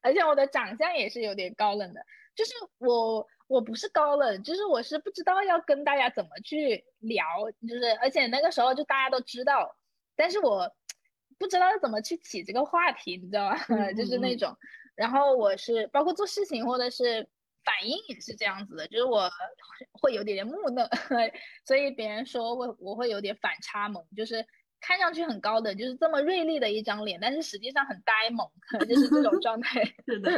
[0.02, 2.02] 而且我的长相也是有点高冷的，
[2.36, 3.26] 就是我。
[3.48, 7.24] 我不是高冷，就是我是不知道要跟大家怎么去聊，
[7.68, 9.76] 就是而且那个时候就大家都知道，
[10.16, 10.70] 但是我
[11.38, 13.58] 不知道怎么去起这个话题，你知道吗？
[13.94, 14.56] 就是那种，
[14.96, 17.28] 然后我是包括做事情或者是
[17.64, 19.30] 反应也是这样子的，就是我
[20.02, 20.90] 会有点点木讷，
[21.66, 24.46] 所以别人说我我会有点反差萌，就是
[24.82, 28.50] 看上去很高冷，就是这么锐利的一张脸，但是实际上很呆萌，
[28.88, 29.84] 就是这种状态。
[30.08, 30.32] 是的。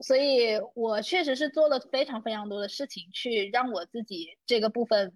[0.00, 5.12] 所以我确实是做了非常非常多的事情，去让我自己这个部分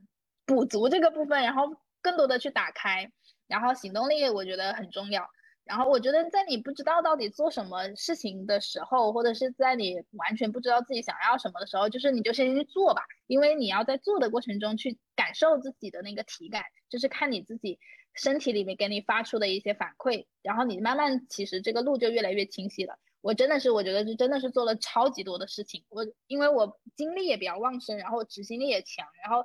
[0.46, 1.64] 补足这个部分，然后
[2.00, 3.10] 更多的去打开，
[3.46, 5.28] 然后行动力我觉得很重要。
[5.64, 17.78] 然后我觉得，在你不知道到底做什么事情的时候，或者是在你完全不知道自己想要什么的时候，就是你就先去做吧，因为你要在做的过程中去感受自己的那个体感，就是看你自己
[18.14, 22.98] 身体里面给你发出的一些反馈，然后你慢慢其实这个路就越来越清晰了。
[23.20, 29.44] 我真的是，我觉得是真的是做了超级多的事情，我因为我精力也比较旺盛，然后执行力也强，然后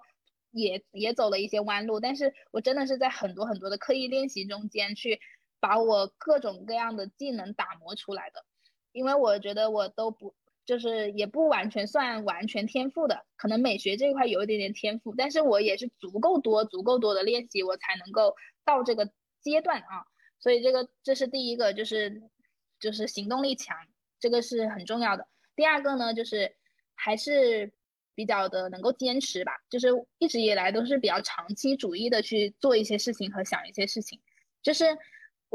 [0.51, 5.19] 也也走了一些弯路，但是我真的是在很多很多的刻意练习中间去。
[5.63, 8.43] 把我各种各样的技能打磨出来的，
[8.91, 19.09] 因为我觉得我都不就是也不完全算完全天赋的，可能美学这一块有一点点天赋，但是我也是足够多足够多的练习，我才能够到这个
[19.41, 20.03] 阶段啊。
[20.37, 22.21] 所以这个这是第一个，就是
[22.83, 23.75] 就是行动力强，
[24.19, 25.25] 这个是很重要的。
[25.55, 26.55] 第二个呢，就是
[26.93, 27.71] 还是
[28.13, 29.87] 比较的能够坚持吧，就是
[30.19, 34.19] 一直以来都是比较长期主义的去做一些事情和想一些事情，
[34.61, 34.97] 就是。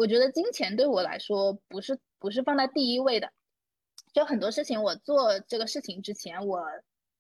[0.01, 3.33] 我觉得金钱对我来说不是不是放在第一位的，
[4.13, 6.65] 就很多事情我做这个事情之前，我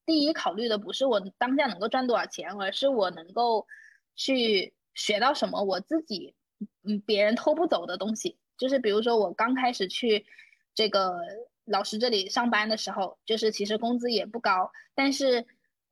[0.06, 3.66] 第一考虑的不是我当下能够赚多少钱，而是我能够
[4.14, 6.36] 去学到什么我自己
[6.84, 8.38] 嗯别人偷不走的东西。
[8.58, 10.26] 就是比如说我刚开始去
[10.74, 11.16] 这个
[11.64, 15.46] 老师这里上班的时候，就是其实工资也不高，但是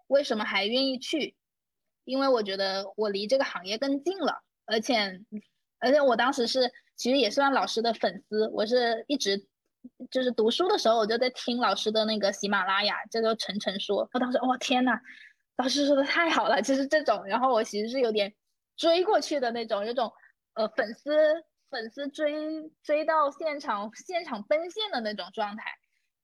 [0.08, 1.34] 为什么还愿意去？
[2.04, 5.24] 因为我觉得我离这个行业更近了，而且。
[5.78, 9.46] 而且我当时是，其实也算老师的粉丝，我是一直
[10.10, 14.08] 就是读书的时候，我就在听老师的那个喜马拉雅，叫做晨晨说。
[14.14, 14.98] 我当时，哦天呐，
[15.58, 17.22] 老师说的太好了，就是这种。
[17.26, 18.34] 然后我其实是有点
[18.74, 20.10] 追过去的那种，有种
[20.54, 21.14] 呃粉丝
[21.76, 22.32] 粉丝追
[22.82, 25.64] 追到现场现场奔现的那种状态。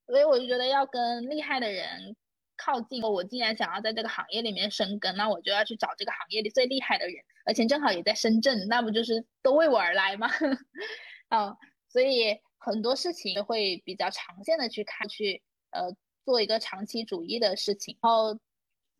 [0.07, 2.15] 所以我就觉得要跟厉害的人。
[2.55, 10.29] 靠近我，既然想要在这个行业里面生根，那我就要去找这个行业里最厉害的人，而且正好也在深圳，那不就是都为我而来吗？
[11.29, 11.57] 啊，
[11.89, 15.41] 所以很多事情会比较长线的去看，去
[15.71, 15.91] 呃
[16.25, 17.97] 做一个长期主义的事情。
[18.01, 18.39] 然后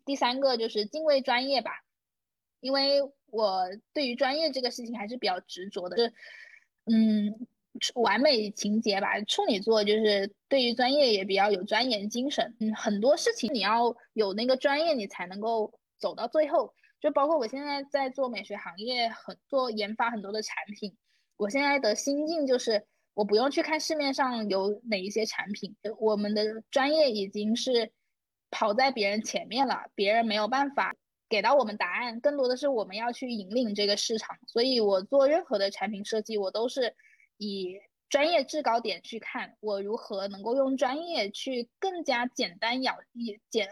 [0.04, 1.72] 第三个就是敬畏专业吧，
[2.60, 3.02] 因为
[3.34, 6.14] 我对于专业这个事情还是比较执着的，是
[6.86, 7.48] 嗯。
[7.96, 12.56] 完美情节吧，处女座就是对于专业也比较有钻研精神。
[12.60, 16.72] 嗯，很多事情你要有那个专业，你才能够走到最后。
[17.02, 20.96] 就包括我现在在做美学行业，很做研发很多的产品。
[21.36, 27.92] 我现在的心境就是，我不用去看市面上有哪一些产品，我们的专业已经是
[28.52, 30.94] 跑在别人前面了，别人没有办法
[31.34, 34.38] 给到我们答案，更多的是我们要去引领这个市场。
[34.46, 36.96] 所以我做任何的产品设计，我都是。
[37.38, 43.68] 以专业制高点去看，我如何能够用专业去更加简单咬一简，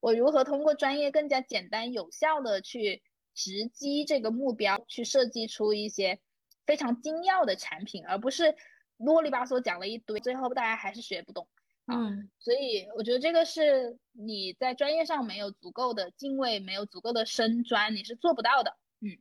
[0.00, 3.02] 我如何通过专业更加简单有效的去
[3.34, 6.18] 直击这个目标，去设计出一些
[6.64, 8.56] 非常精要的产品，而不是
[8.96, 11.46] 啰里吧嗦讲了一堆，最后大家还是学不懂。
[11.86, 18.76] 嗯，所以我觉得这个是你在专业上没有足够的敬畏，没有足够的深专，你是做不到的。
[19.00, 19.18] 嗯，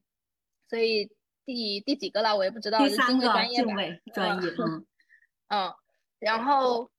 [0.69, 1.11] 所以。
[1.47, 2.35] 第第几个了？
[2.35, 2.79] 我也不知道。
[2.79, 4.83] 第三个敬畏专业，嗯
[5.49, 5.75] 嗯，
[6.17, 6.89] 然后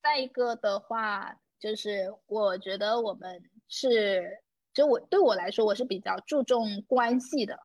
[0.00, 4.38] 再一个的话，就是我觉得我们是，
[4.72, 7.58] 就我对我来说，我是比较注重关系的。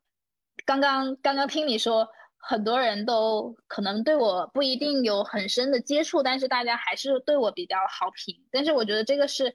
[0.66, 2.10] 刚刚刚刚听你说，
[2.48, 8.46] 很多人都可能对我不一定有很深的接触，但是大家还是对我比较好评。
[8.52, 9.54] 但是我觉得这个是。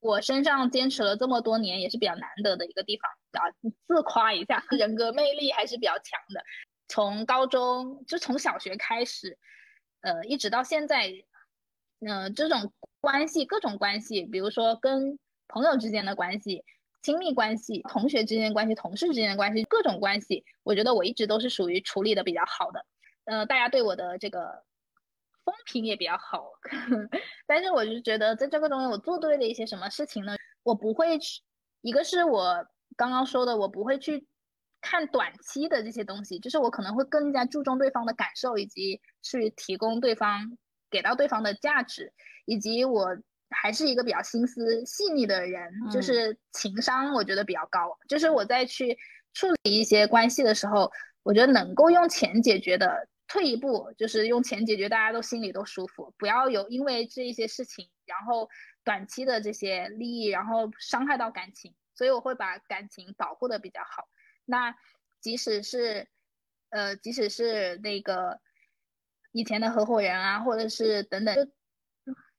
[0.00, 3.10] 我身上坚持了这么多年，也是比较难得的一个地方
[3.42, 3.50] 啊！
[3.88, 6.44] 自夸一下， 人格魅力还是比较强的。
[6.86, 9.36] 从高中就从小学开始，
[10.02, 11.10] 呃，一直到现在，
[12.06, 15.18] 嗯，这种关系，各种关系，比如说跟
[15.48, 16.62] 朋友之间的关系、
[17.06, 22.84] 亲密关系、同学之间的关系、同事之间的关系，各种关系，我觉得我一直都是属于处理的比较好的。
[23.26, 24.64] 呃，大家对我的这个。
[25.46, 26.50] 风评也比较好，
[27.46, 30.34] 但是我就觉得在这个中间，我做对了一些什么事情呢？
[30.64, 31.40] 我不会去，
[31.82, 34.26] 一个是我刚刚说的，我不会去
[34.80, 40.58] 看短期的这些东西，就是我可能会更加注重对方的感受，以及去提供对方
[40.90, 42.12] 给到对方的价值，
[42.44, 43.16] 以及我
[43.50, 48.96] 还是一个比较心思细腻的人，就是情商我觉得比较高，就是我在去
[49.34, 50.90] 处理一些关系的时候，
[51.22, 53.08] 我觉得能够用钱解决的。
[53.28, 58.48] 退一步，就是用钱解决，大家都心里都舒服，不要有因为这一些事情，然后
[58.84, 64.06] 短期的这些利益，然后伤害到感情，所以我会把感情保护的比较好。
[64.44, 64.72] 那
[65.20, 66.06] 即使是，
[66.70, 68.38] 呃，即使是那个
[69.32, 71.50] 以前的合伙人啊，或者是等等，就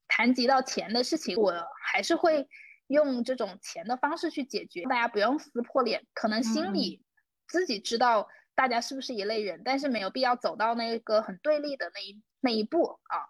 [0.07, 2.47] 谈及到钱的事情，我还是会
[2.87, 7.01] 用这种钱的方式去解决，大家不用撕破脸，可能心里
[7.47, 8.27] 自己知道。
[8.55, 13.21] 大家是不是一类人，但是没有必要走到那个很对立的那一那一步啊。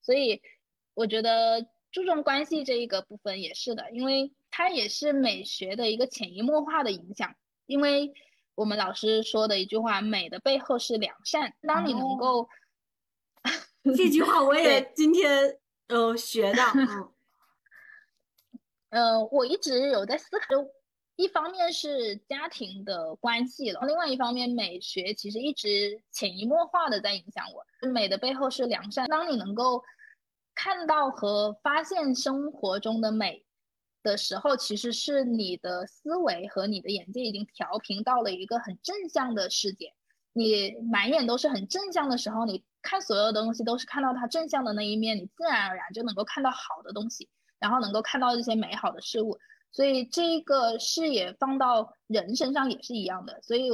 [0.00, 0.40] 所以
[0.94, 7.34] 我觉得注重关系这一个部分也是的，因为它也是美学的一个潜移默化的影响。
[7.66, 8.12] 因为
[8.54, 12.48] 我们老师说的一句话：“美的背后是良善。”当你能够，
[13.96, 15.58] 这句话我也今天
[15.88, 16.64] 呃学到。
[18.90, 20.46] 嗯， 我一直有在思考，
[21.16, 27.88] 一方面是家庭的关系了，另外一方面美学其实一直潜移默化的在影响我。
[27.88, 29.06] 美的背后是良善。
[29.08, 29.82] 当你能够
[30.54, 33.42] 看到和发现生活中的美。
[34.02, 39.92] 的时候，其实是你的思维和你的眼界已经调频到了一个很正向的世界。
[40.32, 49.38] 你满眼都是很正向的时候，你看所有的东西都是看到它正向的那一面，你自然而然就能够看到好的东西，然后能够看到这些美好的事物。
[49.72, 53.42] 所以这个视野放到人身上也是一样的。
[53.42, 53.68] 所以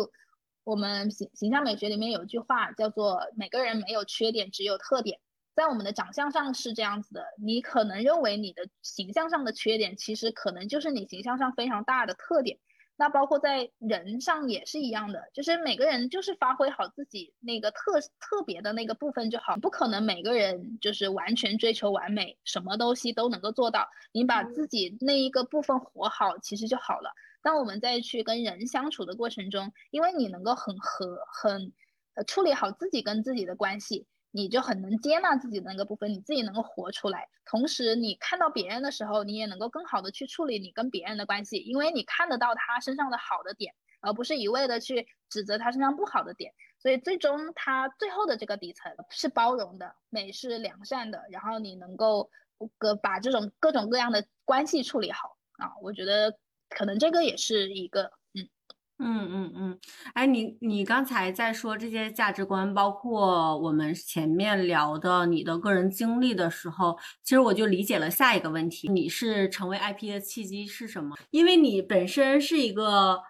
[0.65, 5.21] 我们形形象美学里面有一句话叫做“每个人没有缺点，只有特点”。
[5.55, 12.59] 在我们的长相上是这样子的，你可能认为你的形象上的缺点，其实可能就是你形象上非常大的特点。
[13.03, 23.89] 那包括在人上也是一样的，就是每个人就是发挥好自己那个特特别的那个部分就好，不可能每个人就是完全追求完美，什么东西都能够做到。
[24.13, 27.11] 你把自己那一个部分活好，其实就好了。
[27.43, 31.73] 当我们再去跟人相处的过程中，因为你能够很和很
[32.15, 34.07] 呃处理好自己跟自己的关系。
[34.33, 37.29] 你就很能接纳自己的那个部分，你自己能够活出来。
[37.45, 46.53] 同时，你看到别人的时候，你也能够更好的去处理你跟别人的关系，因为你看得到他身上的好的点，而不是一味的去指责他身上不好的点。
[46.79, 52.31] 所以，最终他最后的这个底层是包容的，美是良善的，然后你能够
[52.79, 55.73] 个把这种各种各样的关系处理好啊。
[55.83, 56.37] 我觉得
[56.71, 58.11] 可能这个也是一个。
[59.05, 59.79] 嗯嗯嗯，
[60.15, 71.17] 哎，你你刚才在说这些价值观，包括我们前面聊的你的个人经历的时候，其实我就理解了下一个问题：你是成为 IP 的契机是什么？
[71.31, 73.21] 因为你本身是一个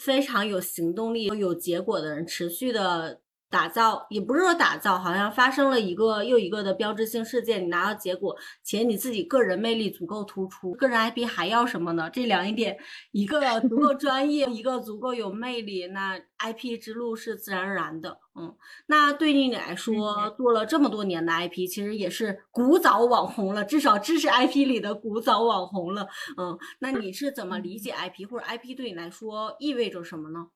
[0.00, 3.20] 非常有行动力、有结果的人，持续的。
[3.54, 12.10] 打造也不是说打造，好像发生了一个又一个的标志性事件，你拿到结果，且你自己个人魅力足够突出，个人 IP 还要什么呢？
[12.10, 12.76] 这两一点，
[13.12, 18.18] 一个 足够专业，一个足够有魅力，那 IP 之路是自然而然的。
[18.34, 18.56] 嗯，
[18.86, 26.08] 那对于你来说，做了这么多年的 IP，其实也是古早网红了，至少知识 IP 里的古早网红了。
[26.36, 30.48] 嗯，那你是怎么理解 IP，或者 IP 对你来说意味着什么呢？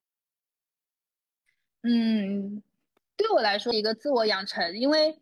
[1.83, 2.61] 嗯。
[3.19, 5.21] 对我来说，一个自我养成，因为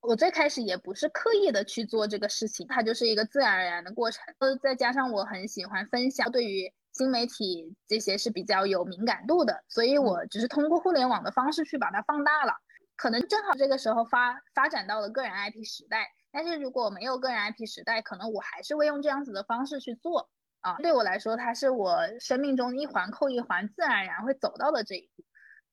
[0.00, 4.22] 我最开始也不是刻意的去做这个事情，它就是一个自然而然的过程。
[4.38, 12.52] 呃，再加上我很喜欢分享，对于新媒体这些是比较有敏感度的，所以我只是通过互联网的方式去把它放大了。
[12.96, 20.28] 可能正好这个时候发发展到了个人 IP 时代，但是如果没有个人 IP 时代，可能我还是会用这样子的方式去做
[20.60, 20.76] 啊。
[20.76, 25.24] 对我来说，它是我生命中一环扣一环，自然而然会走到的这一步。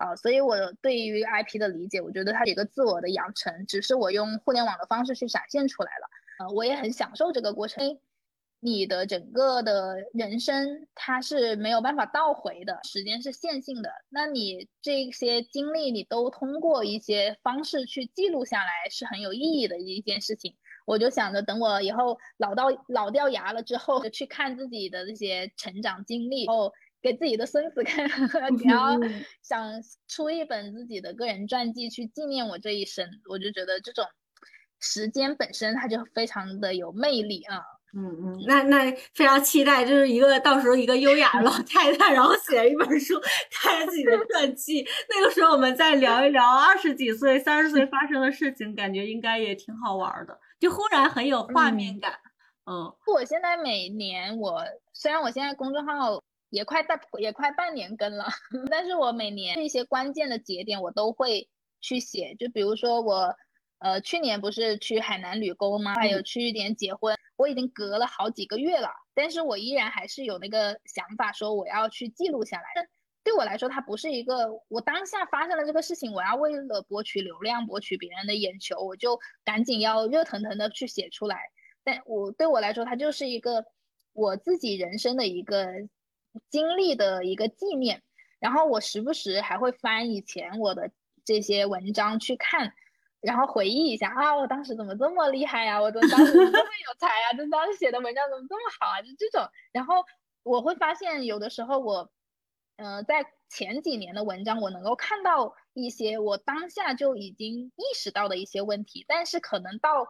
[0.01, 6.09] 啊，所以我对于 IP 的理解，我觉得它是一个自我的养成，只是我用互联网的方式去展现出来了。
[6.39, 7.99] 呃，我也很享受这个过程。
[8.63, 13.91] 你的整个的人生，它是没有办法倒回的，时间是线性的。
[14.09, 20.55] 那你这些经历，你都通过一些方式去记录下来，是很有意义的一件事情。
[20.85, 26.73] 我就想着，等我以后老到老掉牙了之后，去看自己的这些成长经历后。
[27.01, 28.07] 给自己的孙子看，
[28.55, 28.97] 你要
[29.41, 29.71] 想
[30.07, 34.05] 出一本自己的个人传记去纪念我这一生，我就觉得这种
[34.79, 37.57] 时间本身它就非常的有魅力啊。
[37.93, 43.19] 嗯嗯，那那非常期待，就是一个到时候一个优雅老 太太，然后写一本书，
[43.51, 44.85] 看自己的传记。
[45.09, 52.13] 那个时候我们再聊一聊二十几岁、三十岁发生的事情，感觉应该也挺好玩的，就忽然很有画面感。
[52.65, 54.63] 嗯，我现在每年我
[54.93, 56.23] 虽然我现在公众号。
[56.51, 58.25] 也快半也快半年更了，
[58.69, 61.49] 但是我每年一些关键的节点我都会
[61.79, 63.33] 去写，就比如说我，
[63.79, 65.95] 呃，去年不是去海南旅工吗？
[65.95, 72.63] 还有去一点结婚，我已经隔了好几个月了，但是我依然还是有那个想法，说我要去记录下来。
[72.75, 72.85] 但
[73.23, 81.37] 对我来说，它不是一个我当下发生了这个事情，我要为了博取流量、博取别人的眼球，我就赶紧要热腾腾的去写出来。
[81.85, 83.63] 但我对我来说，它就是一个
[84.11, 85.65] 我自己人生的一个。
[86.49, 88.01] 经历的一个纪念，
[88.39, 90.91] 然后我时不时还会翻以前我的
[91.23, 92.73] 这些文章去看，
[93.19, 95.81] 然后回忆一下啊，我当时怎么这么厉害呀？
[95.81, 97.33] 我怎么当时这么有才啊？
[97.37, 99.01] 就当时写的文章怎么这么好啊？
[99.01, 100.03] 就这种，然后
[100.43, 102.11] 我会发现有的时候我，
[102.77, 110.07] 呃，在前几年的文章，我能够看到一些我当下就已经意识到的一些问题，但是可能到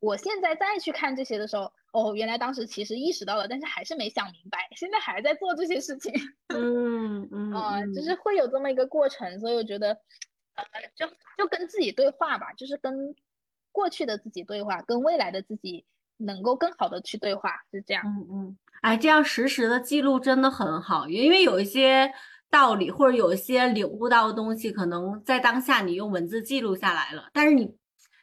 [0.00, 6.10] 我现在再去看这些的时候，哦，原来当时其实意识到了，但是还是没想明白，现在还在做这些事情。
[6.48, 9.90] 嗯嗯啊，就是会有这么一个过程，所以我觉得，
[10.54, 10.64] 呃，
[10.96, 11.06] 就
[11.36, 13.14] 就跟自己对话吧，就是跟
[13.72, 15.84] 过去的自己对话，跟未来的自己
[16.16, 18.02] 能够更好的去对话，是这样。
[18.06, 22.10] 嗯嗯，哎，这样实时的记录真的很好，因为有一些
[22.50, 27.76] 道理或者有一些领悟到的东西，可能在当下你用文字记录下来了，但是你。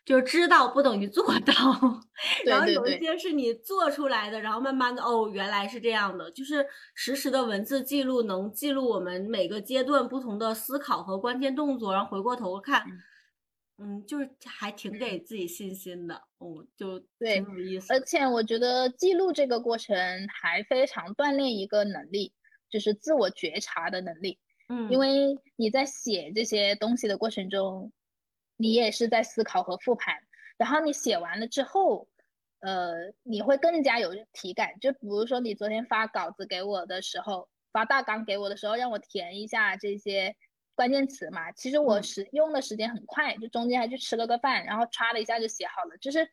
[0.05, 1.53] 就是知道不等于做到，
[2.45, 6.31] 然后有一些是你做出来的，然后慢慢的哦，原来是这样的。
[6.31, 6.65] 就是
[6.95, 12.83] 实时的文字记录能记录我们每个阶段不同的思考和关键动作，然后回过头看，
[13.77, 17.93] 嗯，就是还挺给自己信心的，哦，就挺有意思。
[17.93, 19.95] 而且我觉得记录这个过程
[20.41, 22.33] 还非常锻炼一个能力，
[22.71, 24.39] 就是自我觉察的能力。
[24.69, 27.91] 嗯，因为你在写这些东西的过程中。
[28.61, 30.13] 你也是在思考和复盘，
[30.57, 32.09] 然后你写完了之后，
[32.59, 34.77] 呃，你会更加有体感。
[34.81, 40.35] 就比如说你昨天发稿子给我的时候，发大纲给我的时候，让我填一下这些
[40.75, 41.53] 关键词嘛。
[41.53, 45.97] 其实我使用的时间很快，就中间还去吃了个饭，然后歘的一下就写好了。
[46.01, 46.29] 就是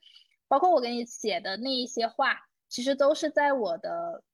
[0.49, 4.25] 包括我给你写的那一些话，其实都是在我的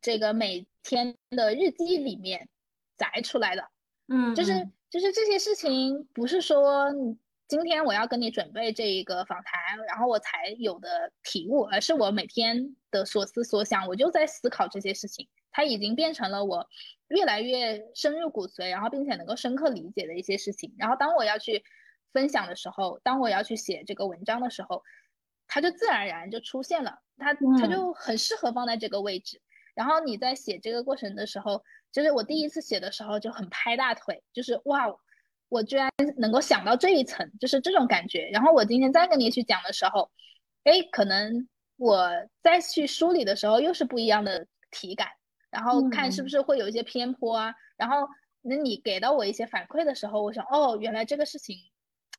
[0.00, 2.48] 这个每天的日记里面
[2.96, 3.68] 摘出来的。
[4.08, 4.52] 嗯，就是
[4.88, 6.90] 就是这些事情，不是说。
[7.48, 16.68] 今天我要跟你准备这一个访谈，然后我才有的体悟，而是我每天的所思所想，我就在思考这些事情，它已经变成了我
[17.06, 20.74] 越来越深入骨髓，然后并且能够深刻理解的一些事情。
[20.76, 21.62] 然后当我要去
[22.12, 24.82] 分享的时候，当我要去写这个文章的时候，
[25.46, 29.40] 它就自然而然就出现了，它它就很适合放在这个位置。
[29.76, 31.62] 然后你在写这个过程的时候，
[31.92, 34.92] 就是我第一次写的时候就很拍大腿，就是哇。
[35.48, 38.28] 我居然能够想到这一层，就是这种感觉。
[38.32, 40.10] 然后我今天再跟你去讲的时候，
[40.64, 42.10] 哎，可能我
[42.42, 45.08] 再去梳理的时候又是不一样的体感，
[45.50, 47.54] 然后看是不是会有一些偏颇啊。
[47.76, 48.08] 然后
[48.42, 51.56] 那你给到我一些反馈的时候，我想，哦，原来这个事情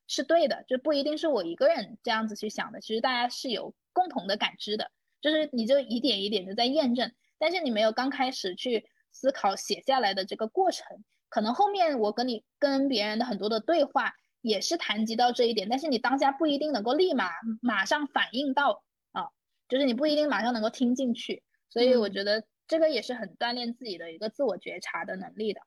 [0.08, 4.90] 是对的，就不一定是我一个人这样子去想的，其实大家是有共同的感知的，
[5.20, 10.86] 就是你就一点一点的在验证，但是你没有刚开始去思考写下来的这个过程。
[11.30, 17.30] 可能后面我跟你跟别人的很多的对话也是谈及到这一点，但是你当下不一定能够立马
[17.62, 19.30] 马上反应到啊，
[19.68, 25.62] 就是你不一定马上能够听进去，所以我觉得这个也是很锻炼自己的一个自我觉察的能力的。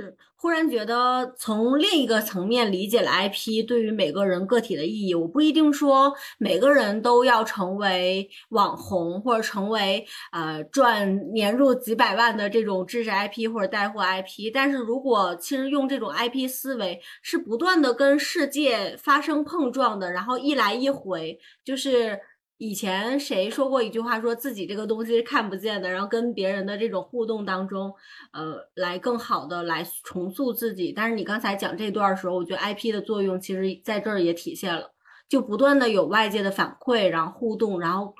[0.00, 5.12] 是，忽然觉得从另一个层面理解了 IP 对于每个人个体的意义。
[5.12, 14.52] 我不一定说每个人都要成为网红，或者成为呃赚年入几百万的这种知识 IP 或者带货 IP。
[14.54, 22.20] 但是如果其实用这种 IP 思维，是不断的跟世界发生碰撞的，然后一来一回，就是。
[22.58, 27.94] 以前谁说过一句话，说自己这个东西是看不见的，然后跟别人的这种互动当中，
[28.32, 30.92] 呃，来更好的来重塑自己。
[30.92, 34.92] 但是你刚才讲这段的时候，我觉得 IP 的作用其实在这儿也体现了，
[35.28, 38.12] 就不断的有外界的反馈，然后互动，然后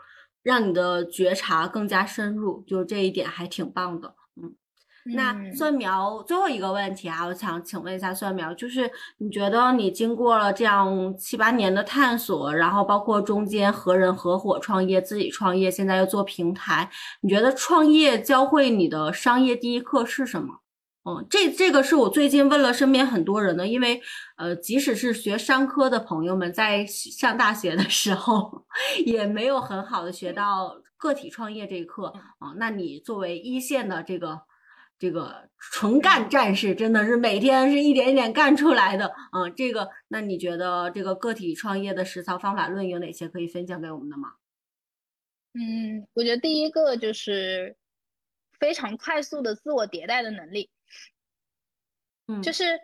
[0.45, 4.15] 让你的觉察更加深入，就这一点还挺棒的。
[5.15, 16.91] 那蒜苗最后一个问题啊，我想请问一下蒜苗，就是你觉得你经过了这样七八年的探索，然后包括中间和人合伙创业、自己创业，现在又做平台，
[17.23, 20.61] 你觉得创业教会你的商业第一课是什么？
[21.05, 24.01] 嗯，这这个是我最近问了身边很多人的，因为
[24.37, 28.67] 呃，即使是学商科的朋友们，在上大学的时候
[29.07, 32.53] 也没有很好的学到个体创业这一课啊。
[32.57, 34.43] 那你作为一线的这个。
[34.99, 39.55] 这个纯干战士真的是每天是一点一点干出来的嗯！
[39.55, 44.35] 这个，那你觉得这个个体创业的实操方法论有哪些可以分享给我们的吗？
[45.55, 47.77] 嗯，我觉得第一个就是
[48.59, 50.71] 非常快速的自我迭代的能力。
[52.27, 52.79] 嗯，就是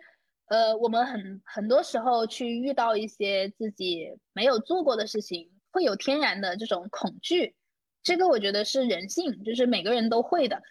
[0.47, 7.55] 呃，我们很很多时候去遇到一些自己没有做过的事情，会有天然的这种恐惧。
[8.03, 10.61] 这个我觉得是人性，就是每个人都会的。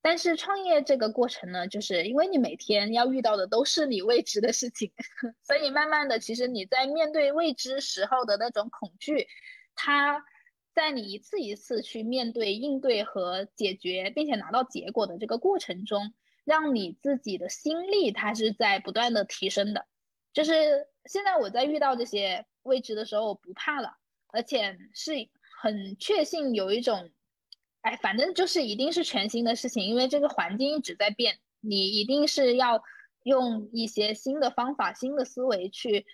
[0.00, 4.92] 但是创业这个过程呢，就是因为你每天要遇到的都是你未知的事情，
[5.42, 9.26] 所以慢慢的，其实你在面对未知时候的那种恐惧，
[9.74, 10.24] 它
[10.72, 16.14] 在你一次一次去面对、应对和解决，并且拿到结果的这个过程中，
[16.44, 19.86] 让你自己的心力它是在不断的提升的。
[20.32, 23.96] 就是现在我在遇到这些未知的时候，我不怕了，
[24.28, 25.12] 而且是
[25.60, 27.10] 很确信有一种。
[27.88, 32.82] 哎，反正就是一定是全新的事情，因为这个环境一直在变，你一定是要
[33.22, 36.04] 用一些新的方法、新的思维去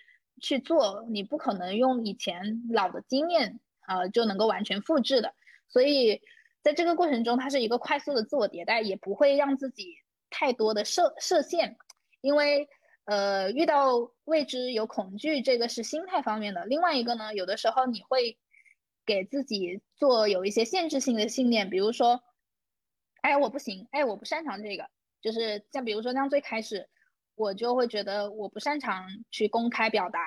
[0.41, 5.33] 去做，你不可能用以前老的经验呃就能够完全复制的。
[5.67, 6.21] 所以
[6.61, 9.95] 在这个过程中，它是一个快速的自我迭代，也不会让自己
[10.29, 11.75] 太多的设设限，
[12.21, 12.69] 因为
[13.03, 16.63] 呃遇到未知有恐惧，这个是心态方面的。
[16.63, 18.37] 另外一个呢，有的时候你会
[19.05, 22.21] 给自己做有一些限制性的信念，比如说。
[23.21, 24.87] 哎，我不行，哎，我不擅长这个，
[25.19, 26.87] 就是像比如说像最开始，
[27.33, 30.19] 我就会觉得我不擅长去公开表达，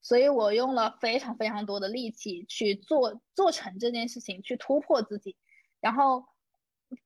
[0.00, 5.34] 所以我用了非常非常多的力气去做做成这件事情，去突破自己。
[5.80, 6.24] 然后，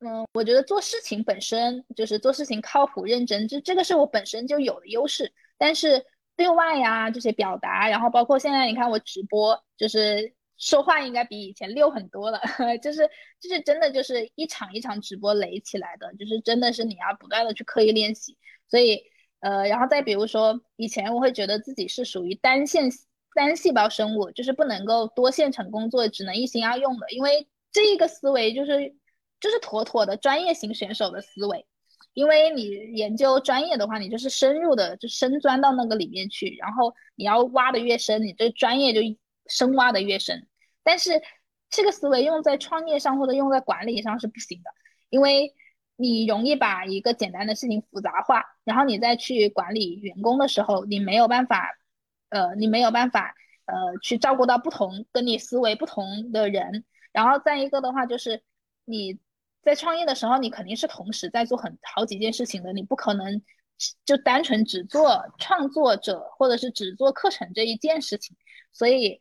[0.01, 5.33] 嗯，我觉得做事情本身就是做事情靠谱认真，这这个是我本身就有的优势。
[5.57, 6.05] 但是
[6.37, 10.35] 对外呀这些表达，然后包括现在你看我直播，就是。
[10.65, 12.41] 说话应该比以前溜很多了，
[12.83, 13.07] 就是
[13.39, 18.39] 就是真的就是一场一场直播垒起来的，就是真的是你要不断的去刻意练习。
[18.67, 19.03] 所以
[19.41, 22.89] 呃，然后再比如说以前我会觉得自己是属于单线
[23.35, 27.11] 单细胞生物，就是不能够多线程工作，只能一心二用的。
[27.11, 28.95] 因为这个思维就是
[29.41, 31.67] 就是妥妥的专业型选手的思维，
[32.15, 39.01] 因为你研究专业的话，你就是深入的就深钻到那个里面去，然后你要挖的越深，你这专业就。
[39.47, 40.49] 深挖的越深，
[40.85, 41.21] 但是
[41.71, 44.71] 这个思维用在创业上或者用在管理上是不行的，
[45.09, 45.53] 因为
[45.97, 51.69] 你容易把一个简单的事情复杂化，然后你再去管理员工的时候，你没有办法，
[52.29, 53.35] 呃，你没有办法，
[53.65, 56.85] 呃，去照顾到不同跟你思维不同的人。
[57.13, 58.43] 然后再一个的话，就是
[58.85, 59.19] 你
[59.63, 63.43] 在创业的时候，你肯定是同时在做很好几件事情的，你不可能
[64.05, 68.37] 就单纯只做创作者或者是只做课程这一件事情，
[68.73, 69.19] 所以。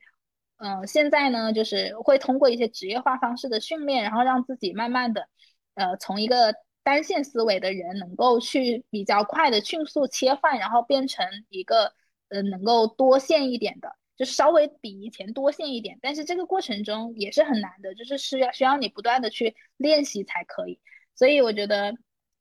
[0.58, 5.28] 嗯，现在呢，就是会通过一些职业化方式的训练，然后让自己慢慢的，
[5.74, 11.94] 呃，从一个单线思维的人，能够去比较快的迅速切换，然后变成一个，
[12.30, 16.00] 呃，能够多线一点的，就稍微比以前多线一点。
[16.02, 20.80] 但是这个过程中也是很难的，就是需要需要你不断的去练习才可以。
[21.16, 21.94] 所以我觉得，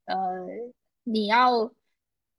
[0.04, 0.16] 呃，
[1.02, 1.72] 你要。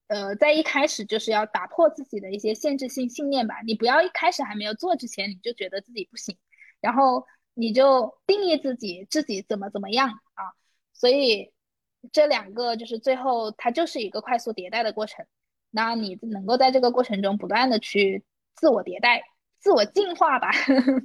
[0.08, 3.62] 呃，在一开始就是要打破自己的一些限制性信念吧。
[3.66, 6.38] 你不要一开始还没有做之前，你就觉得自己不行，
[6.82, 10.54] 然后你就定义自己自己怎么怎么样啊。
[10.94, 11.52] 所以
[12.12, 15.26] 这两个就是最后它就是一个快速迭代的过程。
[15.72, 18.24] 那你能够在这个过程中不断的去
[18.56, 19.24] 自我迭代、
[19.60, 20.52] 自我进化吧。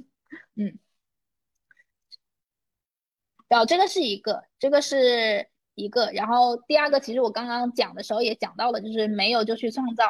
[0.55, 0.77] 嗯，
[3.47, 5.49] 然后这个是一个，这个是。
[5.79, 10.05] 一个，然后第二个，其实我刚刚讲的时候也讲到了，就是没有就去创造，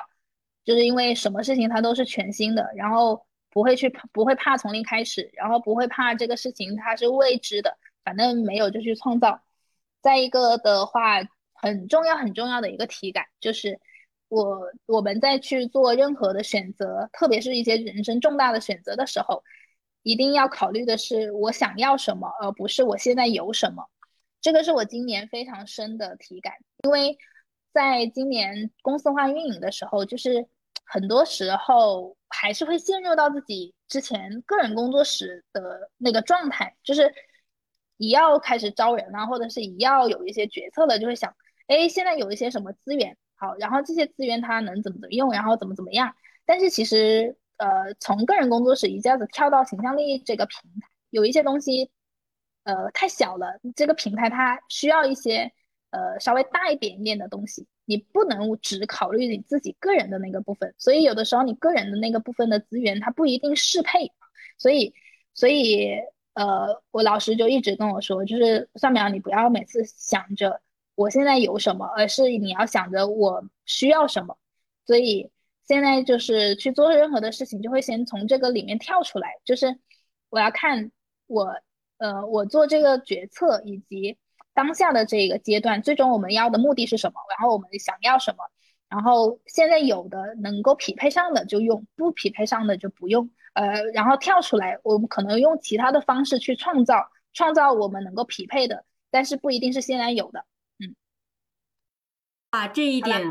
[0.65, 9.41] 就是因为什么事情它都是全新的，然后不会去不会怕从零开始，然后不会怕这个事情它是未知的，反正没有就去创造。
[10.01, 11.19] 再一个的话，
[11.53, 13.79] 很重要很重要的一个体感，就是
[14.29, 19.43] 我我们在去做任何的选择，特别是一些人生重大的选择的时候，
[20.03, 23.83] 一定要考虑的是我想要什么，而不是我现在有什么。
[24.41, 26.53] 这个是我今年非常深的体感，
[26.83, 27.17] 因为
[27.73, 30.47] 在今年公司化运营的时候，就是
[30.85, 37.13] 很多时候还是会陷入到自己之前个人工作室的那个状态，就是
[37.97, 41.35] 一要开始招人啊，或者是一要有一些决策了，就会想，
[41.67, 46.15] 哎，现在有一些什么资源好，然后这些资源它能怎么怎么用，然后怎么怎么样。
[46.45, 51.91] 但是其实，呃，从个人工作室一下子跳到形象力这个平台，有一些东西。
[52.63, 55.51] 呃，太小了，这个平台它需要一些
[55.89, 64.11] 呃稍微大一点点的东西，你不能只考虑你自己个人的那个部分，所以有的时候你个人的那个部分的资源它不一定适配，
[64.59, 64.93] 所以
[65.33, 65.95] 所以
[66.33, 70.61] 呃，我老师就一直跟我说，就是蒜苗，你不要每次想着
[70.93, 74.37] 我现在有什么，而是你要想着我需要什么，
[74.85, 75.31] 所以
[75.65, 79.79] 现在就是去做任何的事情，就会先从这个里面跳出来，就是
[80.29, 80.91] 我要看
[81.25, 81.59] 我。
[81.99, 84.17] 呃，我做这个决策以及
[84.53, 87.19] 当下的这个阶段，最终我们要的目的是什么？
[87.29, 88.43] 然后我们想要什么？
[88.89, 93.29] 然后现在有的能够匹配上的就用，不匹配上的就不用。
[93.53, 100.45] 呃，然后跳出来，我们可能用其他的方式去创造，创造我们能够匹配的，但是不一定是现在有的。
[100.79, 100.95] 嗯，
[102.51, 103.21] 啊，这一点，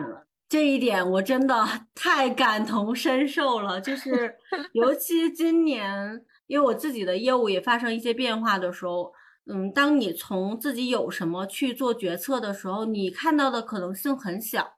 [0.49, 4.37] 这一点我真的 太感同身受了，就是
[4.75, 6.25] 尤其今年。
[6.49, 9.13] 因为我自己的业务也发生一些变化的时候，
[9.47, 14.77] 嗯，当你从自己有什么去做决策的时候，你看到的可能性很小，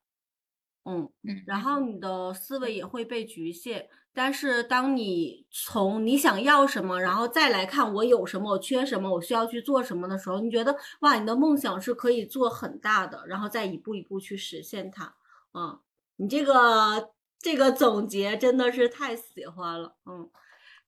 [0.84, 3.88] 嗯嗯，然后你的思维也会被局限。
[4.12, 15.14] 但是当你从你想要什么，然后再来看我有什么，我缺什么，我需要去做什么的时候，你觉得哇，你的梦想是可以做很大的，然后再一步一步去实现它。
[15.55, 15.78] 嗯，
[16.16, 19.94] 你这个这个总结真的是太喜欢了。
[20.05, 20.28] 嗯，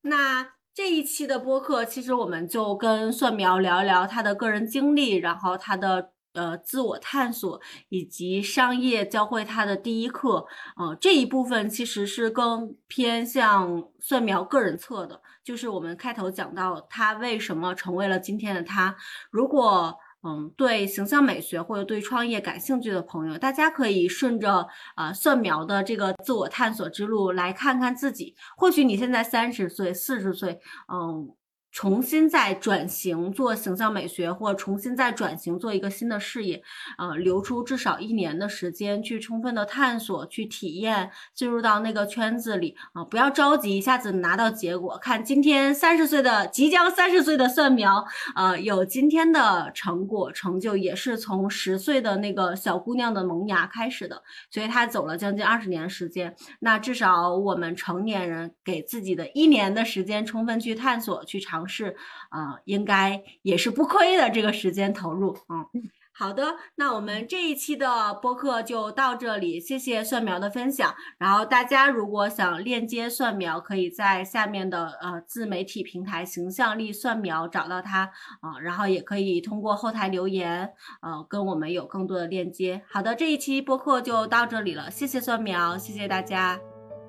[0.00, 6.12] 那这一期的播客，其实我们就跟蒜苗聊一聊他的个人经历，然后他的。
[6.35, 10.47] 呃，自我探索以及商业教会他的第一课，
[10.78, 18.97] 呃，这一部分其实是更偏向蒜苗个人侧的，就是我们开头讲到他为什么成为了今天的他。
[19.31, 28.35] 如果嗯对形象美学或者对创业感兴趣的朋友，大家可以顺着啊蒜苗的这个自我探索之路来看看自己。
[28.57, 30.61] 或许你现在三十岁、四十岁，
[30.93, 31.35] 嗯。
[31.73, 36.62] 重新再转型做形象美学，或重新再转型做一个新的事业，
[36.99, 44.99] 呃，留出至少一年的时间去充分的探索、去体验，进入到那个圈子里啊，不要着急一下子拿到结果。
[44.99, 48.05] 看今天三十岁的即将三十岁的蒜苗，
[48.36, 56.36] 呃，有今天的成果成就，也是从十岁的那个小姑娘的萌芽开始的，所以她走了将近二十年时间。
[56.61, 61.61] 那至少我们成年人给自己的一年的时间，充分去探索、去尝。
[61.66, 61.97] 是
[62.30, 65.36] 啊，应该也是不亏的这个时间投入。
[65.48, 65.66] 嗯，
[66.14, 70.94] 好的，那我们这一期的播客就到这里，谢谢蒜苗的分享。
[71.18, 78.10] 然后大家如果想链接蒜苗，可以在下面的呃自媒体平台“形象力蒜苗”找到它
[78.40, 80.70] 啊，然后也可以通过后台留言
[81.01, 82.82] 呃跟我们有更多的链接。
[82.90, 86.60] 好的，这一期播客就到这里了，谢谢蒜苗，谢谢大家，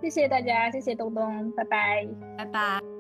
[0.01, 2.07] 谢谢大家，谢谢东东，拜拜，
[2.37, 2.92] 拜拜。